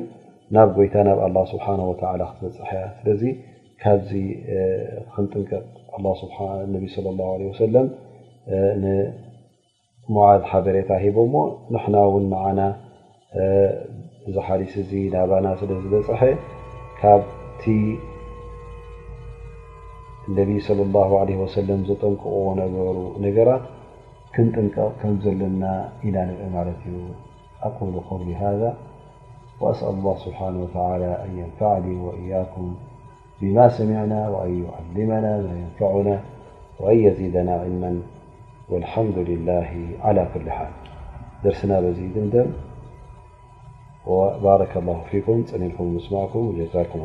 ናብ 0.57 0.71
ጎይታ 0.77 0.95
ናብ 1.09 1.19
ኣላ 1.27 1.37
ስብሓ 1.53 1.67
ወ 1.91 1.93
ክትበፅሐ 2.01 2.71
እያ 2.79 2.85
ስለዚ 3.01 3.23
ካብዚ 3.83 4.11
ክንጥንቀቕ 5.13 5.67
ለ 7.75 7.85
ንሞዓዝ 10.07 10.43
ሓበሬታ 10.51 10.91
ሂቦ 11.03 11.19
ሞ 11.35 11.37
ንሕና 11.75 11.97
ውን 12.15 12.25
መዓና 12.33 12.61
ዚ 14.35 14.45
ሓዲስ 14.49 14.73
እዚ 14.83 14.91
ናባና 15.15 15.47
ስለዝበፅሐ 15.61 16.21
النبي 20.29 20.61
صلى 20.61 20.83
الله 20.83 21.21
عليه 21.21 21.37
وسلم 21.37 21.79
تنق 22.03 22.23
نر 22.59 22.97
نجرت 23.25 23.61
كننب 24.37 24.77
كم 25.03 25.15
لنا 25.43 25.75
إنان 26.05 26.31
مت 26.55 26.85
أقول 27.69 27.95
قول 28.11 28.23
هذا 28.47 28.71
وأسأل 29.61 29.89
الله 29.99 30.17
سبحانه 30.27 30.59
وتعالى 30.65 31.11
أن 31.25 31.31
ينفعني 31.43 31.95
وإياكم 32.07 32.67
بما 33.41 33.69
سمعنا 33.69 34.21
وأن 34.35 34.53
يعلمنا 34.65 35.33
ينفعنا 35.65 36.17
وأن 36.81 36.99
يزيدنا 37.07 37.53
علما 37.65 37.93
والحمد 38.71 39.19
لله 39.31 39.71
على 40.05 40.23
كل 40.35 40.47
حال 40.57 40.71
رسنا 41.47 41.77
وبارك 44.07 44.77
الله 44.77 45.03
فيكم 45.11 45.45
سنيلكم 45.47 45.97
وسمعكم 45.97 46.39
وجزاكم 46.49 47.01